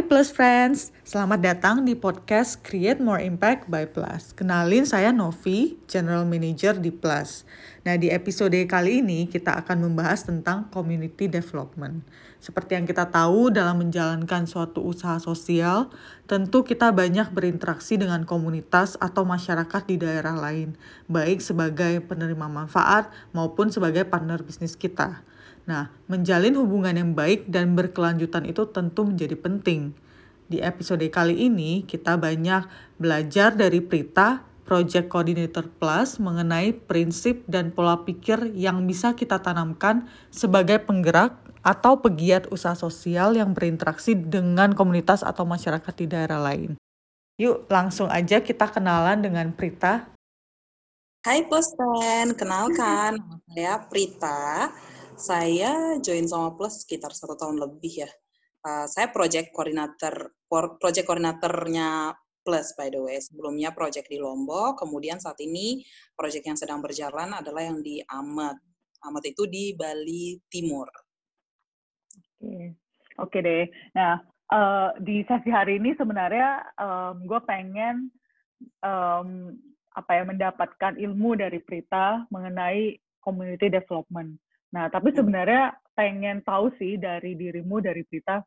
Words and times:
Hai 0.00 0.08
Plus 0.08 0.32
Friends, 0.32 0.96
selamat 1.04 1.44
datang 1.44 1.84
di 1.84 1.92
podcast 1.92 2.56
Create 2.64 3.04
More 3.04 3.20
Impact 3.20 3.68
by 3.68 3.84
Plus. 3.84 4.32
Kenalin 4.32 4.88
saya 4.88 5.12
Novi, 5.12 5.76
General 5.84 6.24
Manager 6.24 6.80
di 6.80 6.88
Plus. 6.88 7.44
Nah 7.84 8.00
di 8.00 8.08
episode 8.08 8.56
kali 8.64 9.04
ini 9.04 9.28
kita 9.28 9.60
akan 9.60 9.84
membahas 9.84 10.24
tentang 10.24 10.72
community 10.72 11.28
development. 11.28 12.00
Seperti 12.40 12.80
yang 12.80 12.88
kita 12.88 13.12
tahu 13.12 13.52
dalam 13.52 13.76
menjalankan 13.76 14.48
suatu 14.48 14.80
usaha 14.80 15.20
sosial, 15.20 15.92
tentu 16.24 16.64
kita 16.64 16.96
banyak 16.96 17.28
berinteraksi 17.36 18.00
dengan 18.00 18.24
komunitas 18.24 18.96
atau 19.04 19.28
masyarakat 19.28 19.84
di 19.84 20.00
daerah 20.00 20.32
lain, 20.32 20.80
baik 21.12 21.44
sebagai 21.44 22.00
penerima 22.08 22.48
manfaat 22.48 23.12
maupun 23.36 23.68
sebagai 23.68 24.08
partner 24.08 24.40
bisnis 24.40 24.80
kita. 24.80 25.20
Nah, 25.70 25.86
menjalin 26.10 26.58
hubungan 26.58 26.98
yang 26.98 27.14
baik 27.14 27.46
dan 27.46 27.78
berkelanjutan 27.78 28.42
itu 28.42 28.66
tentu 28.74 29.06
menjadi 29.06 29.38
penting. 29.38 29.94
Di 30.50 30.58
episode 30.58 31.06
kali 31.14 31.46
ini, 31.46 31.86
kita 31.86 32.18
banyak 32.18 32.66
belajar 32.98 33.54
dari 33.54 33.78
Prita, 33.78 34.42
Project 34.66 35.06
Coordinator 35.06 35.70
Plus, 35.70 36.18
mengenai 36.18 36.74
prinsip 36.74 37.46
dan 37.46 37.70
pola 37.70 38.02
pikir 38.02 38.50
yang 38.50 38.82
bisa 38.82 39.14
kita 39.14 39.38
tanamkan 39.38 40.10
sebagai 40.34 40.82
penggerak 40.82 41.38
atau 41.62 42.02
pegiat 42.02 42.50
usaha 42.50 42.74
sosial 42.74 43.38
yang 43.38 43.54
berinteraksi 43.54 44.18
dengan 44.18 44.74
komunitas 44.74 45.22
atau 45.22 45.46
masyarakat 45.46 45.94
di 45.94 46.06
daerah 46.10 46.42
lain. 46.42 46.74
Yuk, 47.38 47.70
langsung 47.70 48.10
aja 48.10 48.42
kita 48.42 48.66
kenalan 48.74 49.22
dengan 49.22 49.54
Prita. 49.54 50.10
Hai 51.22 51.46
Posten, 51.46 52.34
kenalkan, 52.34 53.22
saya 53.46 53.86
Prita 53.86 54.74
saya 55.20 56.00
join 56.00 56.24
sama 56.24 56.56
Plus 56.56 56.82
sekitar 56.82 57.12
satu 57.12 57.36
tahun 57.36 57.60
lebih 57.60 58.08
ya. 58.08 58.10
Uh, 58.60 58.84
saya 58.88 59.08
project 59.12 59.52
coordinator 59.52 60.32
project 60.80 61.06
koordinatornya 61.06 62.16
Plus 62.40 62.72
by 62.74 62.88
the 62.88 63.00
way. 63.00 63.20
Sebelumnya 63.20 63.76
project 63.76 64.08
di 64.08 64.16
Lombok, 64.16 64.80
kemudian 64.80 65.20
saat 65.20 65.36
ini 65.44 65.84
project 66.16 66.44
yang 66.48 66.58
sedang 66.58 66.80
berjalan 66.80 67.36
adalah 67.36 67.68
yang 67.68 67.84
di 67.84 68.00
Amet. 68.08 68.56
Amet 69.04 69.24
itu 69.32 69.44
di 69.44 69.76
Bali 69.76 70.40
Timur. 70.48 70.88
Oke, 72.40 72.76
Oke 73.20 73.38
deh. 73.44 73.68
Nah, 73.92 74.20
uh, 74.52 74.96
di 75.00 75.20
sesi 75.28 75.52
hari 75.52 75.76
ini 75.76 75.92
sebenarnya 75.96 76.64
um, 76.80 77.28
gue 77.28 77.40
pengen 77.44 78.08
um, 78.80 79.52
apa 79.92 80.10
ya 80.16 80.22
mendapatkan 80.24 80.96
ilmu 80.96 81.36
dari 81.36 81.60
Prita 81.60 82.24
mengenai 82.32 82.96
community 83.20 83.68
development. 83.68 84.40
Nah, 84.70 84.86
tapi 84.86 85.10
hmm. 85.10 85.18
sebenarnya 85.18 85.62
pengen 85.98 86.40
tahu 86.46 86.70
sih 86.78 86.96
dari 86.96 87.34
dirimu, 87.34 87.82
dari 87.82 88.06
Prita, 88.06 88.40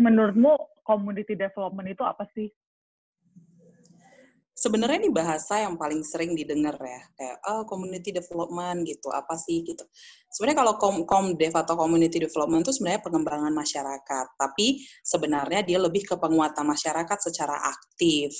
menurutmu 0.00 0.82
community 0.82 1.36
development 1.36 1.88
itu 1.92 2.02
apa 2.02 2.24
sih? 2.32 2.48
Sebenarnya 4.58 5.06
ini 5.06 5.14
bahasa 5.14 5.62
yang 5.62 5.78
paling 5.78 6.02
sering 6.02 6.34
didengar 6.34 6.74
ya, 6.82 7.02
kayak 7.14 7.36
oh 7.46 7.62
community 7.62 8.10
development 8.10 8.90
gitu, 8.90 9.06
apa 9.14 9.38
sih 9.38 9.62
gitu. 9.62 9.86
Sebenarnya 10.34 10.66
kalau 10.66 10.74
kom 10.82 10.96
komdev 11.06 11.54
atau 11.54 11.78
community 11.78 12.18
development 12.18 12.66
itu 12.66 12.74
sebenarnya 12.74 13.06
pengembangan 13.06 13.54
masyarakat, 13.54 14.26
tapi 14.34 14.82
sebenarnya 15.06 15.62
dia 15.62 15.78
lebih 15.78 16.02
ke 16.10 16.18
penguatan 16.18 16.66
masyarakat 16.66 17.18
secara 17.22 17.54
aktif. 17.70 18.34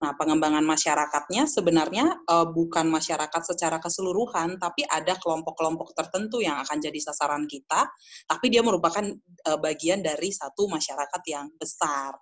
Nah, 0.00 0.16
pengembangan 0.16 0.64
masyarakatnya 0.64 1.44
sebenarnya 1.44 2.24
uh, 2.24 2.48
bukan 2.48 2.88
masyarakat 2.88 3.42
secara 3.44 3.76
keseluruhan, 3.76 4.56
tapi 4.56 4.80
ada 4.88 5.12
kelompok-kelompok 5.20 5.92
tertentu 5.92 6.40
yang 6.40 6.56
akan 6.64 6.80
jadi 6.80 6.96
sasaran 6.96 7.44
kita, 7.44 7.84
tapi 8.24 8.48
dia 8.48 8.64
merupakan 8.64 9.04
uh, 9.44 9.58
bagian 9.60 10.00
dari 10.00 10.32
satu 10.32 10.72
masyarakat 10.72 11.22
yang 11.28 11.52
besar. 11.60 12.16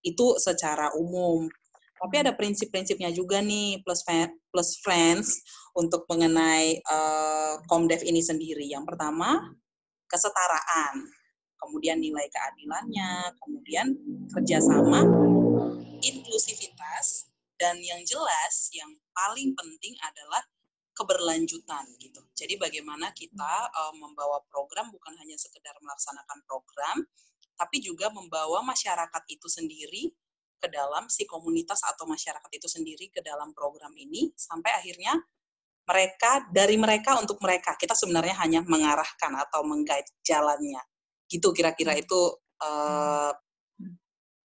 Itu 0.00 0.40
secara 0.40 0.96
umum. 0.96 1.44
Tapi 2.00 2.14
ada 2.16 2.32
prinsip-prinsipnya 2.32 3.12
juga 3.12 3.44
nih 3.44 3.84
plus 3.84 4.06
plus 4.48 4.80
friends 4.80 5.44
untuk 5.76 6.08
mengenai 6.08 6.80
uh, 6.88 7.60
Komdev 7.68 8.00
ini 8.08 8.24
sendiri. 8.24 8.64
Yang 8.72 8.88
pertama, 8.94 9.36
kesetaraan, 10.08 11.04
kemudian 11.60 12.00
nilai 12.00 12.24
keadilannya, 12.32 13.36
kemudian 13.42 13.86
kerjasama, 14.32 15.04
inklusivitas 16.02 17.28
dan 17.58 17.78
yang 17.82 18.00
jelas 18.06 18.70
yang 18.70 18.90
paling 19.14 19.52
penting 19.58 19.94
adalah 20.06 20.42
keberlanjutan 20.94 21.86
gitu. 22.02 22.18
Jadi 22.34 22.58
bagaimana 22.58 23.14
kita 23.14 23.70
uh, 23.70 23.94
membawa 23.94 24.42
program 24.50 24.90
bukan 24.90 25.14
hanya 25.22 25.38
sekedar 25.38 25.74
melaksanakan 25.78 26.42
program, 26.42 27.06
tapi 27.54 27.78
juga 27.78 28.10
membawa 28.10 28.62
masyarakat 28.66 29.22
itu 29.30 29.46
sendiri 29.46 30.10
ke 30.58 30.66
dalam 30.66 31.06
si 31.06 31.22
komunitas 31.22 31.86
atau 31.86 32.02
masyarakat 32.02 32.50
itu 32.50 32.66
sendiri 32.66 33.14
ke 33.14 33.22
dalam 33.22 33.54
program 33.54 33.94
ini 33.94 34.34
sampai 34.34 34.74
akhirnya 34.74 35.14
mereka 35.86 36.50
dari 36.50 36.74
mereka 36.74 37.14
untuk 37.22 37.38
mereka 37.38 37.78
kita 37.78 37.94
sebenarnya 37.94 38.34
hanya 38.42 38.60
mengarahkan 38.66 39.32
atau 39.38 39.62
menggait 39.62 40.04
jalannya 40.26 40.82
gitu 41.30 41.54
kira-kira 41.54 41.94
itu 41.94 42.34
uh, 42.58 43.30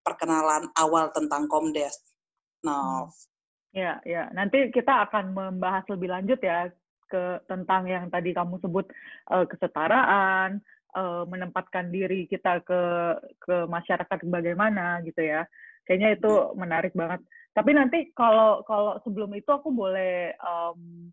perkenalan 0.03 0.69
awal 0.77 1.09
tentang 1.15 1.47
Komdes. 1.47 1.97
Nah, 2.63 3.07
ya, 3.71 3.99
ya. 4.03 4.29
Nanti 4.35 4.69
kita 4.69 5.09
akan 5.09 5.33
membahas 5.33 5.87
lebih 5.89 6.11
lanjut 6.11 6.39
ya 6.43 6.69
ke 7.07 7.39
tentang 7.47 7.87
yang 7.87 8.07
tadi 8.11 8.35
kamu 8.35 8.59
sebut 8.59 8.87
uh, 9.31 9.45
kesetaraan, 9.47 10.59
uh, 10.95 11.23
menempatkan 11.27 11.89
diri 11.89 12.25
kita 12.27 12.61
ke 12.63 12.81
ke 13.41 13.55
masyarakat 13.67 14.19
bagaimana 14.27 14.99
gitu 15.07 15.23
ya. 15.23 15.47
Kayaknya 15.83 16.09
itu 16.15 16.31
hmm. 16.31 16.53
menarik 16.55 16.93
banget. 16.95 17.23
Tapi 17.53 17.71
nanti 17.75 18.09
kalau 18.17 18.65
kalau 18.65 18.97
sebelum 19.05 19.29
itu 19.37 19.49
aku 19.51 19.69
boleh 19.69 20.33
um, 20.41 21.11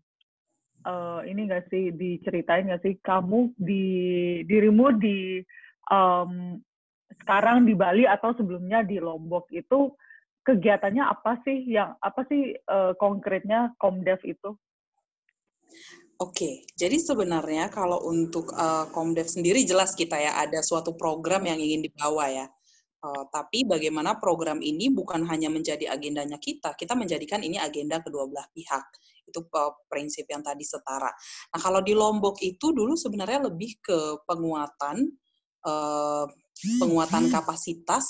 uh, 0.85 1.21
ini 1.25 1.45
nggak 1.45 1.69
sih 1.69 1.93
diceritain 1.93 2.65
nggak 2.65 2.81
sih 2.81 2.95
kamu 3.05 3.53
di 3.61 3.85
dirimu 4.49 4.97
di 4.97 5.41
um, 5.93 6.57
sekarang 7.21 7.63
di 7.63 7.77
Bali 7.77 8.03
atau 8.09 8.33
sebelumnya 8.35 8.81
di 8.81 8.97
Lombok 8.97 9.47
itu 9.53 9.93
kegiatannya 10.41 11.05
apa 11.05 11.37
sih 11.45 11.69
yang 11.69 11.93
apa 12.01 12.25
sih 12.25 12.57
uh, 12.65 12.97
konkretnya 12.97 13.73
Komdev 13.77 14.19
itu? 14.25 14.57
Oke, 16.21 16.69
jadi 16.77 17.01
sebenarnya 17.01 17.73
kalau 17.73 18.05
untuk 18.05 18.53
uh, 18.53 18.85
Komdev 18.93 19.25
sendiri 19.25 19.65
jelas 19.65 19.97
kita 19.97 20.21
ya 20.21 20.37
ada 20.37 20.61
suatu 20.61 20.93
program 20.93 21.49
yang 21.49 21.57
ingin 21.57 21.81
dibawa 21.81 22.29
ya. 22.29 22.45
Uh, 23.01 23.25
tapi 23.33 23.65
bagaimana 23.65 24.21
program 24.21 24.61
ini 24.61 24.93
bukan 24.93 25.25
hanya 25.25 25.49
menjadi 25.49 25.89
agendanya 25.89 26.37
kita, 26.37 26.77
kita 26.77 26.93
menjadikan 26.93 27.41
ini 27.41 27.57
agenda 27.57 27.97
kedua 28.05 28.29
belah 28.29 28.45
pihak. 28.53 28.85
Itu 29.25 29.49
uh, 29.49 29.73
prinsip 29.89 30.29
yang 30.29 30.45
tadi 30.45 30.61
setara. 30.61 31.09
Nah 31.53 31.57
kalau 31.57 31.81
di 31.81 31.97
Lombok 31.97 32.37
itu 32.45 32.69
dulu 32.69 32.93
sebenarnya 32.93 33.49
lebih 33.49 33.81
ke 33.81 34.21
penguatan 34.29 35.09
uh, 35.65 36.29
penguatan 36.79 37.27
hmm. 37.27 37.33
kapasitas 37.33 38.05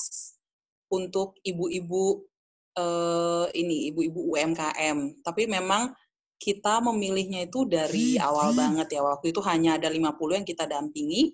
untuk 0.91 1.39
ibu-ibu 1.41 2.27
uh, 2.75 3.47
ini 3.55 3.91
ibu-ibu 3.91 4.35
UMKM. 4.35 5.23
Tapi 5.23 5.47
memang 5.47 5.91
kita 6.41 6.81
memilihnya 6.81 7.45
itu 7.47 7.69
dari 7.69 8.17
hmm. 8.17 8.23
awal 8.25 8.51
banget 8.57 8.97
ya. 8.97 9.01
Waktu 9.05 9.31
itu 9.31 9.41
hanya 9.45 9.77
ada 9.79 9.87
50 9.87 10.37
yang 10.37 10.47
kita 10.47 10.65
dampingi. 10.67 11.31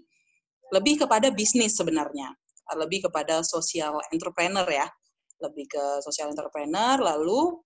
Lebih 0.74 1.08
kepada 1.08 1.32
bisnis 1.32 1.80
sebenarnya. 1.80 2.36
Lebih 2.76 3.08
kepada 3.10 3.42
social 3.42 3.98
entrepreneur 4.12 4.68
ya. 4.68 4.88
Lebih 5.42 5.66
ke 5.70 5.84
social 6.04 6.30
entrepreneur 6.34 7.00
lalu 7.00 7.62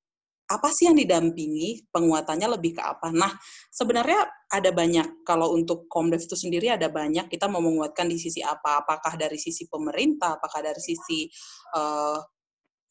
apa 0.52 0.68
sih 0.76 0.92
yang 0.92 1.00
didampingi, 1.00 1.88
penguatannya 1.96 2.59
lebih 2.59 2.76
ke 2.76 2.84
apa. 2.84 3.08
Nah, 3.16 3.32
sebenarnya 3.72 4.28
ada 4.52 4.76
banyak, 4.76 5.24
kalau 5.24 5.56
untuk 5.56 5.88
Komdev 5.88 6.20
itu 6.20 6.36
sendiri 6.36 6.68
ada 6.68 6.92
banyak, 6.92 7.32
kita 7.32 7.48
mau 7.48 7.64
menguatkan 7.64 8.12
di 8.12 8.20
sisi 8.20 8.44
apa, 8.44 8.84
apakah 8.84 9.16
dari 9.16 9.40
sisi 9.40 9.72
pemerintah, 9.72 10.36
apakah 10.36 10.59
dari 10.59 10.82
sisi 10.84 11.32
uh, 11.80 12.20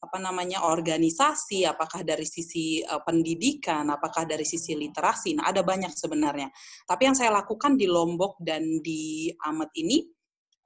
apa 0.01 0.17
namanya 0.17 0.65
organisasi, 0.65 1.69
apakah 1.69 2.01
dari 2.01 2.25
sisi 2.25 2.81
uh, 2.81 3.05
pendidikan, 3.05 3.85
apakah 3.93 4.25
dari 4.25 4.41
sisi 4.41 4.73
literasi. 4.73 5.37
Nah, 5.37 5.53
ada 5.53 5.61
banyak 5.61 5.93
sebenarnya. 5.93 6.49
Tapi 6.89 7.05
yang 7.05 7.13
saya 7.13 7.29
lakukan 7.29 7.77
di 7.77 7.85
Lombok 7.85 8.41
dan 8.41 8.81
di 8.81 9.29
Amet 9.45 9.69
ini 9.77 10.01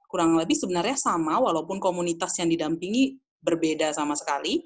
kurang 0.08 0.40
lebih 0.40 0.56
sebenarnya 0.56 0.96
sama 0.96 1.36
walaupun 1.36 1.76
komunitas 1.76 2.40
yang 2.40 2.48
didampingi 2.48 3.20
berbeda 3.44 3.92
sama 3.92 4.16
sekali 4.16 4.64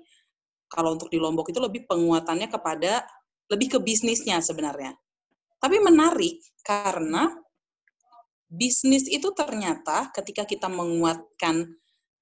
kalau 0.70 0.94
untuk 0.94 1.10
di 1.10 1.18
Lombok 1.18 1.50
itu 1.50 1.58
lebih 1.58 1.84
penguatannya 1.90 2.46
kepada 2.46 3.02
lebih 3.50 3.76
ke 3.76 3.78
bisnisnya 3.82 4.38
sebenarnya. 4.38 4.94
Tapi 5.58 5.76
menarik 5.82 6.40
karena 6.62 7.28
bisnis 8.46 9.10
itu 9.10 9.34
ternyata 9.34 10.08
ketika 10.14 10.46
kita 10.46 10.70
menguatkan 10.70 11.68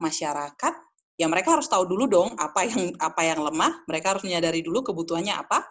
masyarakat, 0.00 0.74
ya 1.20 1.26
mereka 1.28 1.60
harus 1.60 1.68
tahu 1.68 1.84
dulu 1.84 2.08
dong 2.08 2.30
apa 2.40 2.64
yang 2.64 2.96
apa 2.98 3.22
yang 3.22 3.40
lemah, 3.44 3.84
mereka 3.84 4.16
harus 4.16 4.24
menyadari 4.24 4.64
dulu 4.64 4.80
kebutuhannya 4.80 5.36
apa, 5.36 5.68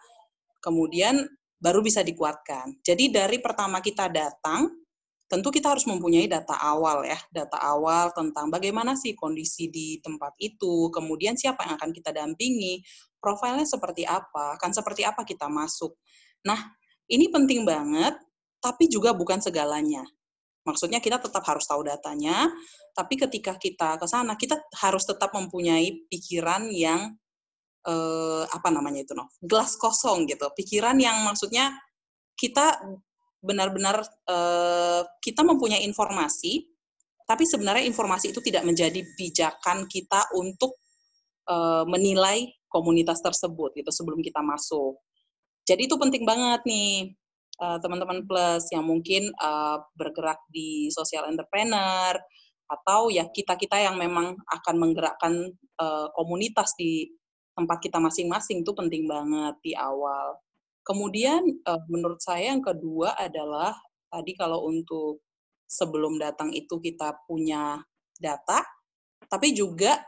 kemudian 0.62 1.26
baru 1.58 1.82
bisa 1.82 2.06
dikuatkan. 2.06 2.78
Jadi 2.86 3.10
dari 3.10 3.42
pertama 3.42 3.82
kita 3.82 4.08
datang 4.08 4.70
tentu 5.28 5.52
kita 5.52 5.76
harus 5.76 5.84
mempunyai 5.84 6.26
data 6.32 6.56
awal 6.56 7.04
ya, 7.04 7.20
data 7.30 7.60
awal 7.60 8.16
tentang 8.16 8.48
bagaimana 8.48 8.96
sih 8.96 9.12
kondisi 9.12 9.68
di 9.68 10.00
tempat 10.00 10.34
itu, 10.40 10.88
kemudian 10.88 11.36
siapa 11.36 11.68
yang 11.68 11.76
akan 11.76 11.92
kita 11.92 12.16
dampingi, 12.16 12.80
profilnya 13.20 13.68
seperti 13.68 14.08
apa, 14.08 14.56
akan 14.56 14.72
seperti 14.72 15.04
apa 15.04 15.28
kita 15.28 15.52
masuk. 15.52 16.00
Nah, 16.48 16.58
ini 17.12 17.28
penting 17.28 17.68
banget, 17.68 18.16
tapi 18.64 18.88
juga 18.88 19.12
bukan 19.12 19.44
segalanya. 19.44 20.08
Maksudnya 20.64 21.00
kita 21.04 21.20
tetap 21.20 21.44
harus 21.48 21.64
tahu 21.68 21.84
datanya, 21.84 22.48
tapi 22.96 23.20
ketika 23.20 23.56
kita 23.60 24.00
ke 24.00 24.08
sana, 24.08 24.36
kita 24.40 24.60
harus 24.80 25.04
tetap 25.04 25.36
mempunyai 25.36 26.08
pikiran 26.08 26.72
yang 26.72 27.16
eh, 27.84 28.44
apa 28.48 28.68
namanya 28.72 29.04
itu, 29.04 29.12
no? 29.12 29.28
gelas 29.44 29.76
kosong 29.76 30.28
gitu. 30.28 30.48
Pikiran 30.56 30.96
yang 31.00 31.24
maksudnya 31.24 31.72
kita 32.36 32.80
benar-benar 33.42 34.02
uh, 34.28 35.02
kita 35.22 35.46
mempunyai 35.46 35.86
informasi, 35.86 36.66
tapi 37.28 37.44
sebenarnya 37.44 37.86
informasi 37.86 38.32
itu 38.32 38.42
tidak 38.42 38.64
menjadi 38.64 39.04
pijakan 39.16 39.86
kita 39.86 40.32
untuk 40.34 40.80
uh, 41.52 41.84
menilai 41.86 42.50
komunitas 42.68 43.24
tersebut 43.24 43.76
gitu 43.78 43.92
sebelum 43.92 44.20
kita 44.20 44.40
masuk. 44.44 45.00
Jadi 45.68 45.92
itu 45.92 45.96
penting 46.00 46.24
banget 46.24 46.64
nih 46.64 47.12
teman-teman 47.58 48.22
uh, 48.22 48.26
plus 48.30 48.70
yang 48.70 48.86
mungkin 48.86 49.34
uh, 49.42 49.82
bergerak 49.98 50.38
di 50.54 50.94
social 50.94 51.26
entrepreneur 51.26 52.14
atau 52.68 53.10
ya 53.10 53.26
kita-kita 53.32 53.80
yang 53.80 53.96
memang 53.98 54.38
akan 54.46 54.76
menggerakkan 54.78 55.34
uh, 55.82 56.08
komunitas 56.14 56.76
di 56.78 57.10
tempat 57.58 57.82
kita 57.82 57.98
masing-masing 57.98 58.62
itu 58.62 58.72
penting 58.78 59.10
banget 59.10 59.56
di 59.66 59.74
awal. 59.74 60.38
Kemudian 60.88 61.44
uh, 61.68 61.84
menurut 61.92 62.24
saya 62.24 62.56
yang 62.56 62.64
kedua 62.64 63.12
adalah 63.20 63.76
tadi 64.08 64.32
kalau 64.40 64.72
untuk 64.72 65.20
sebelum 65.68 66.16
datang 66.16 66.56
itu 66.56 66.80
kita 66.80 67.28
punya 67.28 67.84
data, 68.16 68.64
tapi 69.28 69.52
juga 69.52 70.00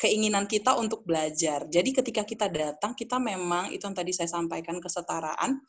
keinginan 0.00 0.48
kita 0.48 0.72
untuk 0.80 1.04
belajar. 1.04 1.68
Jadi 1.68 1.92
ketika 1.92 2.24
kita 2.24 2.48
datang, 2.48 2.96
kita 2.96 3.20
memang 3.20 3.76
itu 3.76 3.84
yang 3.84 3.92
tadi 3.92 4.16
saya 4.16 4.32
sampaikan 4.32 4.80
kesetaraan, 4.80 5.60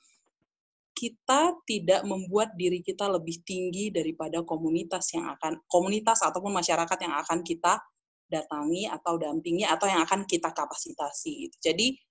kita 0.96 1.54
tidak 1.68 2.08
membuat 2.08 2.56
diri 2.56 2.80
kita 2.80 3.06
lebih 3.12 3.44
tinggi 3.44 3.92
daripada 3.92 4.42
komunitas 4.48 5.12
yang 5.12 5.28
akan 5.38 5.60
komunitas 5.68 6.24
ataupun 6.24 6.56
masyarakat 6.56 6.98
yang 7.04 7.14
akan 7.20 7.44
kita 7.44 7.84
datangi 8.28 8.88
atau 8.88 9.16
dampingi 9.16 9.64
atau 9.64 9.88
yang 9.88 10.04
akan 10.04 10.24
kita 10.24 10.52
kapasitasi. 10.52 11.52
Jadi 11.60 12.07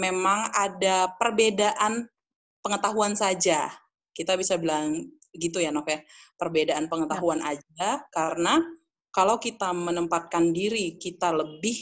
memang 0.00 0.48
ada 0.56 1.12
perbedaan 1.20 2.08
pengetahuan 2.64 3.12
saja. 3.12 3.68
Kita 4.16 4.40
bisa 4.40 4.56
bilang 4.56 4.96
gitu 5.36 5.60
ya, 5.60 5.68
Nov 5.68 5.84
ya. 5.84 6.00
Perbedaan 6.40 6.88
pengetahuan 6.88 7.44
ya. 7.44 7.52
aja 7.60 7.88
karena 8.08 8.56
kalau 9.12 9.36
kita 9.36 9.76
menempatkan 9.76 10.56
diri 10.56 10.96
kita 10.96 11.36
lebih 11.36 11.76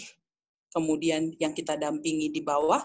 kemudian 0.73 1.33
yang 1.39 1.55
kita 1.55 1.79
dampingi 1.79 2.35
di 2.35 2.43
bawah 2.43 2.81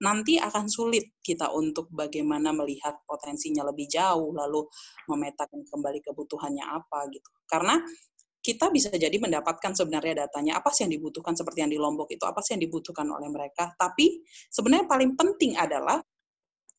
nanti 0.00 0.40
akan 0.40 0.64
sulit 0.64 1.20
kita 1.20 1.52
untuk 1.52 1.92
bagaimana 1.92 2.56
melihat 2.56 3.04
potensinya 3.04 3.68
lebih 3.68 3.84
jauh 3.84 4.32
lalu 4.32 4.64
memetakan 5.04 5.60
kembali 5.68 6.00
kebutuhannya 6.00 6.64
apa 6.64 7.04
gitu. 7.12 7.28
Karena 7.44 7.76
kita 8.40 8.72
bisa 8.72 8.88
jadi 8.88 9.12
mendapatkan 9.20 9.76
sebenarnya 9.76 10.26
datanya. 10.26 10.56
Apa 10.60 10.72
sih 10.72 10.88
yang 10.88 10.96
dibutuhkan 10.96 11.36
seperti 11.36 11.60
yang 11.60 11.72
di 11.72 11.76
Lombok 11.76 12.08
itu? 12.08 12.24
Apa 12.24 12.40
sih 12.40 12.56
yang 12.56 12.64
dibutuhkan 12.64 13.04
oleh 13.08 13.28
mereka? 13.28 13.76
Tapi 13.76 14.24
sebenarnya 14.48 14.88
paling 14.88 15.12
penting 15.12 15.60
adalah 15.60 16.00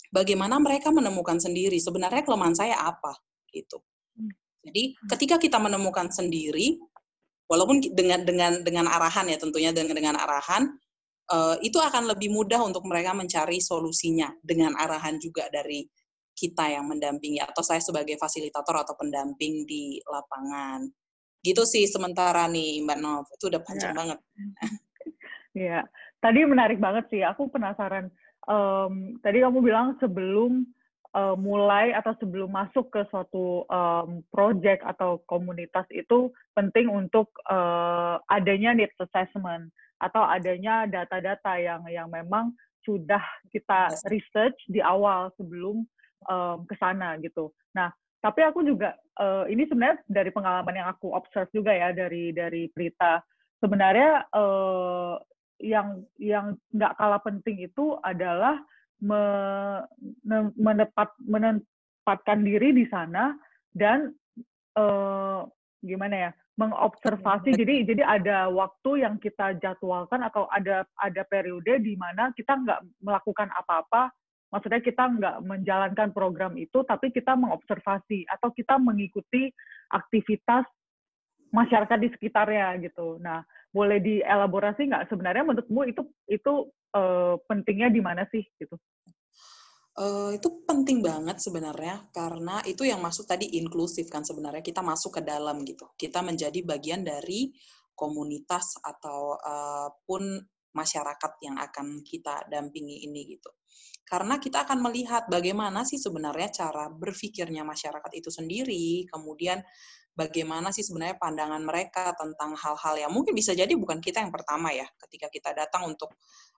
bagaimana 0.10 0.58
mereka 0.58 0.90
menemukan 0.90 1.38
sendiri 1.38 1.78
sebenarnya 1.78 2.26
kelemahan 2.26 2.58
saya 2.58 2.76
apa 2.82 3.14
gitu. 3.54 3.78
Jadi 4.62 4.94
ketika 5.10 5.42
kita 5.42 5.58
menemukan 5.58 6.10
sendiri 6.10 6.78
walaupun 7.50 7.82
dengan 7.94 8.22
dengan 8.22 8.62
dengan 8.62 8.86
arahan 8.86 9.30
ya 9.30 9.38
tentunya 9.42 9.74
dengan 9.74 9.98
dengan 9.98 10.16
arahan 10.22 10.70
uh, 11.34 11.58
itu 11.66 11.82
akan 11.82 12.14
lebih 12.14 12.30
mudah 12.30 12.62
untuk 12.62 12.86
mereka 12.86 13.12
mencari 13.18 13.58
solusinya 13.58 14.30
dengan 14.46 14.78
arahan 14.78 15.18
juga 15.18 15.50
dari 15.50 15.84
kita 16.32 16.72
yang 16.72 16.88
mendampingi 16.88 17.42
atau 17.44 17.60
saya 17.66 17.84
sebagai 17.84 18.16
fasilitator 18.16 18.86
atau 18.86 18.96
pendamping 18.96 19.66
di 19.68 20.00
lapangan 20.08 20.88
Gitu 21.42 21.66
sih 21.66 21.90
sementara 21.90 22.46
nih 22.46 22.86
Mbak 22.86 22.98
Nov. 23.02 23.26
Itu 23.34 23.50
udah 23.50 23.62
panjang 23.62 23.94
ya. 23.94 23.98
banget. 23.98 24.20
Iya. 25.52 25.84
Tadi 26.24 26.48
menarik 26.48 26.80
banget 26.80 27.12
sih. 27.12 27.28
Aku 27.28 27.52
penasaran. 27.52 28.08
Um, 28.48 29.20
tadi 29.20 29.44
kamu 29.44 29.60
bilang 29.60 30.00
sebelum 30.00 30.64
uh, 31.12 31.36
mulai 31.36 31.92
atau 31.92 32.16
sebelum 32.24 32.52
masuk 32.52 32.88
ke 32.88 33.04
suatu 33.12 33.68
um, 33.68 34.24
project 34.32 34.80
atau 34.88 35.20
komunitas 35.28 35.84
itu 35.92 36.32
penting 36.56 36.88
untuk 36.88 37.28
uh, 37.52 38.16
adanya 38.32 38.72
needs 38.72 38.96
assessment 38.96 39.70
atau 40.02 40.24
adanya 40.26 40.90
data-data 40.90 41.60
yang 41.62 41.84
yang 41.92 42.08
memang 42.10 42.56
sudah 42.82 43.22
kita 43.54 43.94
research 44.10 44.58
di 44.66 44.82
awal 44.82 45.30
sebelum 45.38 45.86
um, 46.26 46.66
ke 46.66 46.74
sana 46.82 47.20
gitu. 47.22 47.54
Nah, 47.78 47.94
tapi 48.22 48.46
aku 48.46 48.62
juga 48.62 48.94
uh, 49.18 49.50
ini 49.50 49.66
sebenarnya 49.66 49.98
dari 50.06 50.30
pengalaman 50.30 50.78
yang 50.78 50.88
aku 50.94 51.10
observe 51.10 51.50
juga 51.50 51.74
ya 51.74 51.90
dari 51.90 52.30
dari 52.30 52.70
berita. 52.70 53.18
Sebenarnya 53.58 54.30
uh, 54.30 55.18
yang 55.58 56.06
yang 56.22 56.54
nggak 56.70 56.98
kalah 57.02 57.22
penting 57.22 57.66
itu 57.66 57.98
adalah 58.06 58.62
me, 59.02 59.22
menepat, 60.54 61.10
menempatkan 61.22 62.46
diri 62.46 62.78
di 62.78 62.86
sana 62.90 63.34
dan 63.74 64.14
uh, 64.78 65.46
gimana 65.82 66.30
ya 66.30 66.32
mengobservasi. 66.62 67.58
Jadi 67.58 67.90
jadi 67.90 68.06
ada 68.06 68.54
waktu 68.54 69.02
yang 69.02 69.18
kita 69.18 69.58
jadwalkan 69.58 70.22
atau 70.22 70.46
ada 70.54 70.86
ada 71.02 71.26
periode 71.26 71.82
di 71.82 71.98
mana 71.98 72.30
kita 72.38 72.54
nggak 72.54 72.86
melakukan 73.02 73.50
apa-apa 73.58 74.14
maksudnya 74.52 74.84
kita 74.84 75.04
nggak 75.08 75.36
menjalankan 75.48 76.10
program 76.12 76.54
itu, 76.60 76.84
tapi 76.84 77.10
kita 77.10 77.34
mengobservasi 77.40 78.28
atau 78.28 78.52
kita 78.52 78.76
mengikuti 78.78 79.50
aktivitas 79.90 80.68
masyarakat 81.52 81.98
di 82.00 82.10
sekitarnya 82.12 82.80
gitu. 82.84 83.20
Nah, 83.20 83.44
boleh 83.72 84.04
dielaborasi 84.04 84.92
nggak 84.92 85.08
sebenarnya 85.08 85.48
menurutmu 85.48 85.82
itu 85.88 86.02
itu 86.28 86.54
uh, 86.96 87.36
pentingnya 87.48 87.92
di 87.92 88.02
mana 88.04 88.28
sih 88.32 88.44
gitu? 88.60 88.76
Uh, 89.92 90.32
itu 90.32 90.64
penting 90.64 91.04
banget 91.04 91.44
sebenarnya 91.44 92.08
karena 92.16 92.64
itu 92.64 92.88
yang 92.88 93.04
masuk 93.04 93.28
tadi 93.28 93.60
inklusif 93.60 94.08
kan 94.08 94.24
sebenarnya 94.24 94.64
kita 94.64 94.80
masuk 94.80 95.20
ke 95.20 95.22
dalam 95.28 95.68
gitu 95.68 95.84
kita 96.00 96.24
menjadi 96.24 96.64
bagian 96.64 97.04
dari 97.04 97.52
komunitas 97.92 98.80
atau 98.80 99.36
uh, 99.36 99.92
pun 100.08 100.40
masyarakat 100.72 101.32
yang 101.44 101.60
akan 101.60 102.04
kita 102.04 102.48
dampingi 102.48 103.06
ini 103.08 103.38
gitu 103.38 103.52
karena 104.12 104.44
kita 104.44 104.68
akan 104.68 104.84
melihat 104.84 105.24
bagaimana 105.32 105.88
sih 105.88 105.96
sebenarnya 105.96 106.52
cara 106.52 106.92
berpikirnya 106.92 107.64
masyarakat 107.64 108.12
itu 108.12 108.28
sendiri, 108.28 109.08
kemudian 109.08 109.64
bagaimana 110.12 110.76
sih 110.76 110.84
sebenarnya 110.84 111.16
pandangan 111.16 111.64
mereka 111.64 112.12
tentang 112.20 112.52
hal-hal 112.60 113.08
yang 113.08 113.12
mungkin 113.16 113.32
bisa 113.32 113.56
jadi 113.56 113.72
bukan 113.72 114.04
kita 114.04 114.20
yang 114.20 114.28
pertama 114.36 114.76
ya 114.76 114.84
ketika 115.08 115.32
kita 115.32 115.56
datang 115.56 115.96
untuk 115.96 116.12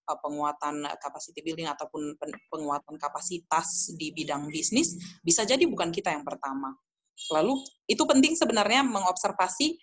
uh, 0.09 0.17
penguatan 0.17 0.81
capacity 0.97 1.45
building 1.45 1.69
ataupun 1.69 2.17
penguatan 2.49 2.97
kapasitas 2.97 3.93
di 3.93 4.09
bidang 4.09 4.49
bisnis 4.49 4.97
bisa 5.21 5.45
jadi 5.45 5.61
bukan 5.69 5.93
kita 5.93 6.09
yang 6.09 6.25
pertama. 6.25 6.73
Lalu 7.29 7.61
itu 7.85 8.01
penting 8.09 8.33
sebenarnya 8.33 8.81
mengobservasi 8.81 9.77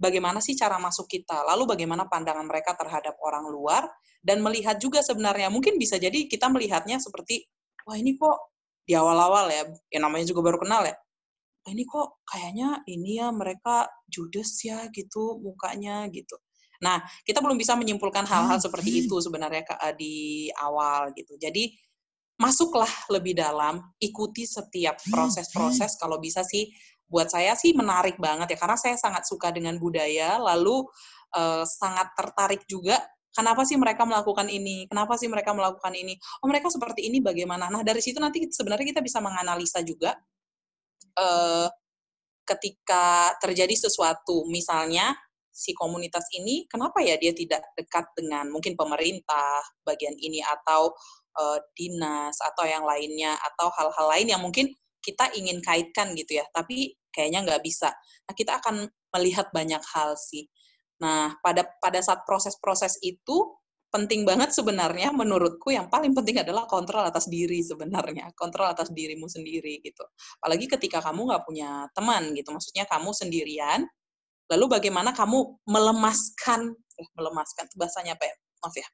bagaimana 0.00 0.40
sih 0.40 0.56
cara 0.56 0.80
masuk 0.80 1.04
kita, 1.04 1.44
lalu 1.44 1.68
bagaimana 1.76 2.08
pandangan 2.08 2.48
mereka 2.48 2.72
terhadap 2.72 3.20
orang 3.20 3.44
luar, 3.52 3.84
dan 4.24 4.40
melihat 4.40 4.80
juga 4.80 5.04
sebenarnya, 5.04 5.52
mungkin 5.52 5.76
bisa 5.76 6.00
jadi 6.00 6.24
kita 6.24 6.48
melihatnya 6.48 6.96
seperti, 6.96 7.44
wah 7.84 8.00
ini 8.00 8.16
kok 8.16 8.56
di 8.88 8.96
awal-awal 8.96 9.52
ya, 9.52 9.68
yang 9.92 10.08
namanya 10.08 10.24
juga 10.32 10.40
baru 10.50 10.58
kenal 10.64 10.88
ya, 10.88 10.96
ini 11.68 11.84
kok 11.84 12.24
kayaknya 12.24 12.80
ini 12.88 13.20
ya 13.20 13.28
mereka 13.28 13.84
judes 14.08 14.56
ya 14.64 14.88
gitu 14.88 15.36
mukanya 15.44 16.08
gitu. 16.08 16.40
Nah, 16.80 17.04
kita 17.28 17.44
belum 17.44 17.60
bisa 17.60 17.76
menyimpulkan 17.76 18.24
hal-hal 18.24 18.56
seperti 18.56 19.04
itu 19.04 19.20
sebenarnya 19.20 19.68
di 20.00 20.48
awal 20.56 21.12
gitu. 21.12 21.36
Jadi 21.36 21.76
masuklah 22.40 22.88
lebih 23.12 23.36
dalam, 23.36 23.84
ikuti 24.00 24.48
setiap 24.48 24.96
proses-proses 25.12 26.00
kalau 26.00 26.16
bisa 26.16 26.40
sih 26.40 26.72
buat 27.10 27.28
saya 27.28 27.58
sih 27.58 27.74
menarik 27.74 28.16
banget 28.22 28.54
ya 28.54 28.58
karena 28.58 28.78
saya 28.78 28.94
sangat 28.94 29.26
suka 29.26 29.50
dengan 29.50 29.76
budaya 29.82 30.38
lalu 30.38 30.86
uh, 31.34 31.66
sangat 31.66 32.14
tertarik 32.14 32.62
juga 32.70 33.02
kenapa 33.34 33.66
sih 33.66 33.74
mereka 33.74 34.06
melakukan 34.06 34.46
ini 34.46 34.86
kenapa 34.86 35.18
sih 35.18 35.26
mereka 35.26 35.50
melakukan 35.50 35.94
ini 35.94 36.14
oh 36.42 36.46
mereka 36.46 36.70
seperti 36.70 37.10
ini 37.10 37.18
bagaimana. 37.18 37.70
Nah 37.70 37.82
dari 37.82 37.98
situ 38.02 38.18
nanti 38.22 38.46
sebenarnya 38.50 38.94
kita 38.94 39.02
bisa 39.02 39.18
menganalisa 39.18 39.82
juga 39.82 40.14
uh, 41.18 41.68
ketika 42.46 43.34
terjadi 43.38 43.74
sesuatu 43.74 44.46
misalnya 44.50 45.14
si 45.50 45.74
komunitas 45.74 46.26
ini 46.34 46.66
kenapa 46.70 47.02
ya 47.02 47.18
dia 47.18 47.34
tidak 47.34 47.62
dekat 47.74 48.06
dengan 48.14 48.50
mungkin 48.50 48.78
pemerintah 48.78 49.62
bagian 49.82 50.14
ini 50.18 50.42
atau 50.42 50.94
uh, 51.38 51.58
dinas 51.74 52.38
atau 52.38 52.64
yang 52.66 52.86
lainnya 52.86 53.34
atau 53.34 53.70
hal-hal 53.74 54.06
lain 54.14 54.26
yang 54.30 54.42
mungkin 54.42 54.70
kita 55.00 55.32
ingin 55.36 55.64
kaitkan 55.64 56.12
gitu 56.14 56.38
ya, 56.38 56.44
tapi 56.54 56.94
kayaknya 57.10 57.44
nggak 57.44 57.62
bisa. 57.64 57.90
Nah, 58.28 58.34
kita 58.36 58.60
akan 58.62 58.86
melihat 59.18 59.50
banyak 59.50 59.82
hal 59.96 60.14
sih. 60.14 60.46
Nah, 61.00 61.34
pada 61.40 61.66
pada 61.80 61.98
saat 62.04 62.22
proses-proses 62.28 63.00
itu 63.00 63.60
penting 63.90 64.22
banget 64.22 64.54
sebenarnya 64.54 65.10
menurutku 65.10 65.74
yang 65.74 65.90
paling 65.90 66.14
penting 66.14 66.38
adalah 66.38 66.64
kontrol 66.70 67.02
atas 67.02 67.26
diri 67.26 67.58
sebenarnya 67.58 68.30
kontrol 68.38 68.70
atas 68.70 68.94
dirimu 68.94 69.26
sendiri 69.26 69.82
gitu 69.82 70.06
apalagi 70.38 70.70
ketika 70.70 71.02
kamu 71.02 71.26
nggak 71.26 71.42
punya 71.42 71.90
teman 71.90 72.30
gitu 72.38 72.54
maksudnya 72.54 72.86
kamu 72.86 73.10
sendirian 73.10 73.82
lalu 74.46 74.78
bagaimana 74.78 75.10
kamu 75.10 75.58
melemaskan 75.66 76.70
eh, 76.70 77.08
melemaskan 77.18 77.66
bahasanya 77.74 78.14
apa 78.14 78.30
ya 78.30 78.34
maaf 78.62 78.74
ya 78.78 78.88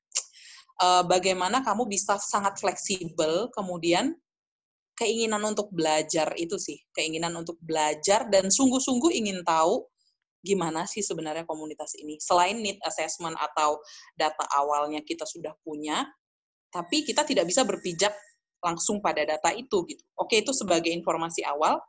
uh, 0.81 1.03
bagaimana 1.05 1.61
kamu 1.61 1.85
bisa 1.93 2.17
sangat 2.17 2.57
fleksibel 2.57 3.53
kemudian 3.53 4.17
keinginan 4.97 5.45
untuk 5.45 5.69
belajar 5.71 6.33
itu 6.41 6.57
sih 6.57 6.81
keinginan 6.97 7.37
untuk 7.37 7.61
belajar 7.61 8.27
dan 8.33 8.49
sungguh-sungguh 8.49 9.13
ingin 9.13 9.45
tahu 9.45 9.85
gimana 10.47 10.87
sih 10.87 11.03
sebenarnya 11.03 11.43
komunitas 11.43 11.99
ini. 11.99 12.23
Selain 12.23 12.55
need 12.63 12.79
assessment 12.87 13.35
atau 13.35 13.83
data 14.15 14.47
awalnya 14.55 15.03
kita 15.03 15.27
sudah 15.27 15.51
punya, 15.67 16.07
tapi 16.71 17.03
kita 17.03 17.27
tidak 17.27 17.51
bisa 17.51 17.67
berpijak 17.67 18.15
langsung 18.63 19.03
pada 19.03 19.27
data 19.27 19.51
itu 19.51 19.83
gitu. 19.91 20.03
Oke, 20.15 20.39
itu 20.47 20.55
sebagai 20.55 20.95
informasi 20.95 21.43
awal. 21.43 21.83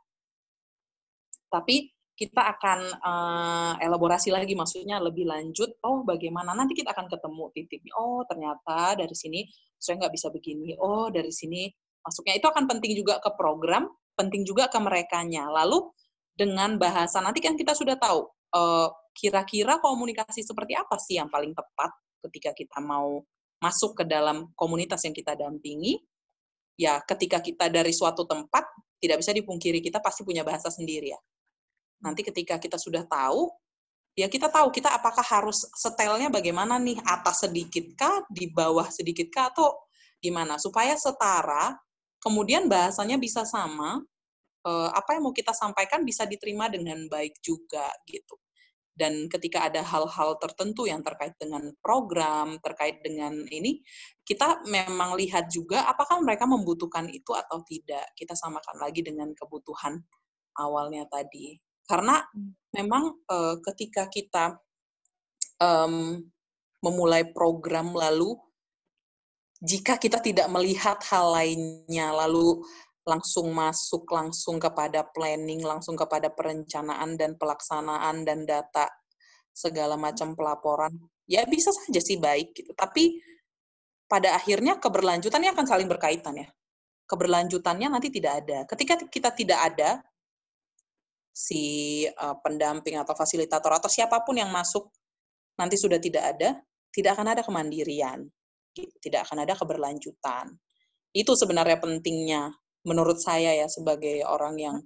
Tapi 1.48 1.94
kita 2.18 2.42
akan 2.58 2.80
uh, 2.98 3.72
elaborasi 3.78 4.34
lagi 4.34 4.58
maksudnya 4.58 4.98
lebih 4.98 5.22
lanjut 5.22 5.78
oh 5.86 6.02
bagaimana 6.02 6.50
nanti 6.50 6.74
kita 6.74 6.90
akan 6.90 7.06
ketemu 7.06 7.46
titik 7.54 7.78
oh 7.94 8.26
ternyata 8.26 8.98
dari 8.98 9.14
sini 9.14 9.46
saya 9.78 10.02
nggak 10.02 10.18
bisa 10.18 10.26
begini 10.34 10.74
oh 10.82 11.14
dari 11.14 11.30
sini 11.30 11.70
masuknya 12.08 12.40
itu 12.40 12.48
akan 12.48 12.64
penting 12.64 12.96
juga 12.96 13.20
ke 13.20 13.30
program 13.36 13.92
penting 14.16 14.48
juga 14.48 14.72
ke 14.72 14.80
mereka 14.80 15.20
lalu 15.52 15.84
dengan 16.32 16.80
bahasa 16.80 17.20
nanti 17.20 17.44
kan 17.44 17.54
kita 17.54 17.76
sudah 17.76 18.00
tahu 18.00 18.24
Eh, 18.48 18.88
kira-kira 19.12 19.76
komunikasi 19.82 20.40
seperti 20.40 20.72
apa 20.72 20.96
sih 20.96 21.20
yang 21.20 21.28
paling 21.28 21.52
tepat 21.52 21.90
ketika 22.24 22.56
kita 22.56 22.78
mau 22.80 23.20
masuk 23.60 24.00
ke 24.00 24.04
dalam 24.08 24.48
komunitas 24.56 25.04
yang 25.04 25.12
kita 25.12 25.36
dampingi? 25.36 26.00
Ya, 26.78 27.02
ketika 27.04 27.42
kita 27.42 27.66
dari 27.68 27.90
suatu 27.90 28.24
tempat, 28.24 28.62
tidak 29.02 29.20
bisa 29.20 29.34
dipungkiri 29.34 29.82
kita 29.82 29.98
pasti 29.98 30.22
punya 30.22 30.46
bahasa 30.46 30.70
sendiri 30.70 31.10
ya. 31.10 31.20
Nanti 32.06 32.22
ketika 32.22 32.56
kita 32.62 32.78
sudah 32.78 33.02
tahu, 33.04 33.50
ya 34.14 34.30
kita 34.30 34.46
tahu 34.46 34.70
kita 34.70 34.94
apakah 34.94 35.26
harus 35.26 35.66
setelnya 35.74 36.30
bagaimana 36.30 36.78
nih, 36.78 37.02
atas 37.02 37.44
sedikit 37.44 37.84
kah, 37.98 38.22
di 38.30 38.48
bawah 38.48 38.86
sedikit 38.88 39.26
kah, 39.34 39.50
atau 39.50 39.74
gimana, 40.22 40.54
supaya 40.56 40.94
setara, 40.94 41.74
kemudian 42.18 42.66
bahasanya 42.66 43.16
bisa 43.16 43.42
sama, 43.46 44.02
uh, 44.66 44.90
apa 44.92 45.16
yang 45.16 45.30
mau 45.30 45.34
kita 45.34 45.54
sampaikan 45.54 46.02
bisa 46.02 46.26
diterima 46.26 46.66
dengan 46.68 47.06
baik 47.06 47.38
juga 47.42 47.88
gitu. 48.04 48.36
Dan 48.98 49.30
ketika 49.30 49.70
ada 49.70 49.78
hal-hal 49.86 50.42
tertentu 50.42 50.90
yang 50.90 51.06
terkait 51.06 51.38
dengan 51.38 51.70
program, 51.78 52.58
terkait 52.58 52.98
dengan 52.98 53.30
ini, 53.46 53.78
kita 54.26 54.66
memang 54.66 55.14
lihat 55.14 55.46
juga 55.54 55.86
apakah 55.86 56.18
mereka 56.18 56.50
membutuhkan 56.50 57.06
itu 57.06 57.30
atau 57.30 57.62
tidak. 57.62 58.10
Kita 58.18 58.34
samakan 58.34 58.82
lagi 58.82 59.06
dengan 59.06 59.30
kebutuhan 59.38 60.02
awalnya 60.58 61.06
tadi. 61.06 61.54
Karena 61.86 62.18
memang 62.74 63.22
uh, 63.30 63.62
ketika 63.62 64.10
kita 64.10 64.58
um, 65.62 66.18
memulai 66.82 67.22
program 67.30 67.94
lalu 67.94 68.34
jika 69.58 69.98
kita 69.98 70.22
tidak 70.22 70.46
melihat 70.50 71.02
hal 71.10 71.34
lainnya 71.34 72.14
lalu 72.14 72.62
langsung 73.08 73.50
masuk 73.50 74.04
langsung 74.12 74.60
kepada 74.60 75.02
planning, 75.10 75.64
langsung 75.64 75.96
kepada 75.96 76.28
perencanaan 76.28 77.16
dan 77.16 77.34
pelaksanaan 77.40 78.22
dan 78.22 78.44
data 78.44 78.86
segala 79.56 79.96
macam 79.96 80.36
pelaporan. 80.36 80.92
Ya 81.24 81.42
bisa 81.48 81.72
saja 81.72 81.98
sih 81.98 82.20
baik 82.20 82.54
gitu. 82.54 82.70
Tapi 82.76 83.18
pada 84.06 84.36
akhirnya 84.36 84.76
keberlanjutannya 84.76 85.50
akan 85.56 85.66
saling 85.66 85.88
berkaitan 85.88 86.44
ya. 86.44 86.48
Keberlanjutannya 87.08 87.88
nanti 87.88 88.12
tidak 88.12 88.44
ada. 88.44 88.58
Ketika 88.68 89.00
kita 89.08 89.32
tidak 89.32 89.58
ada 89.72 90.04
si 91.32 92.04
uh, 92.04 92.36
pendamping 92.44 93.00
atau 93.00 93.16
fasilitator 93.16 93.72
atau 93.72 93.88
siapa 93.88 94.20
pun 94.22 94.36
yang 94.36 94.52
masuk 94.52 94.92
nanti 95.56 95.80
sudah 95.80 95.96
tidak 95.96 96.36
ada, 96.36 96.60
tidak 96.92 97.16
akan 97.16 97.26
ada 97.32 97.42
kemandirian. 97.42 98.28
Tidak 98.76 99.20
akan 99.24 99.44
ada 99.46 99.54
keberlanjutan. 99.56 100.52
Itu 101.12 101.34
sebenarnya 101.34 101.80
pentingnya 101.80 102.52
menurut 102.86 103.18
saya 103.18 103.52
ya 103.52 103.66
sebagai 103.66 104.22
orang 104.24 104.54
yang 104.56 104.76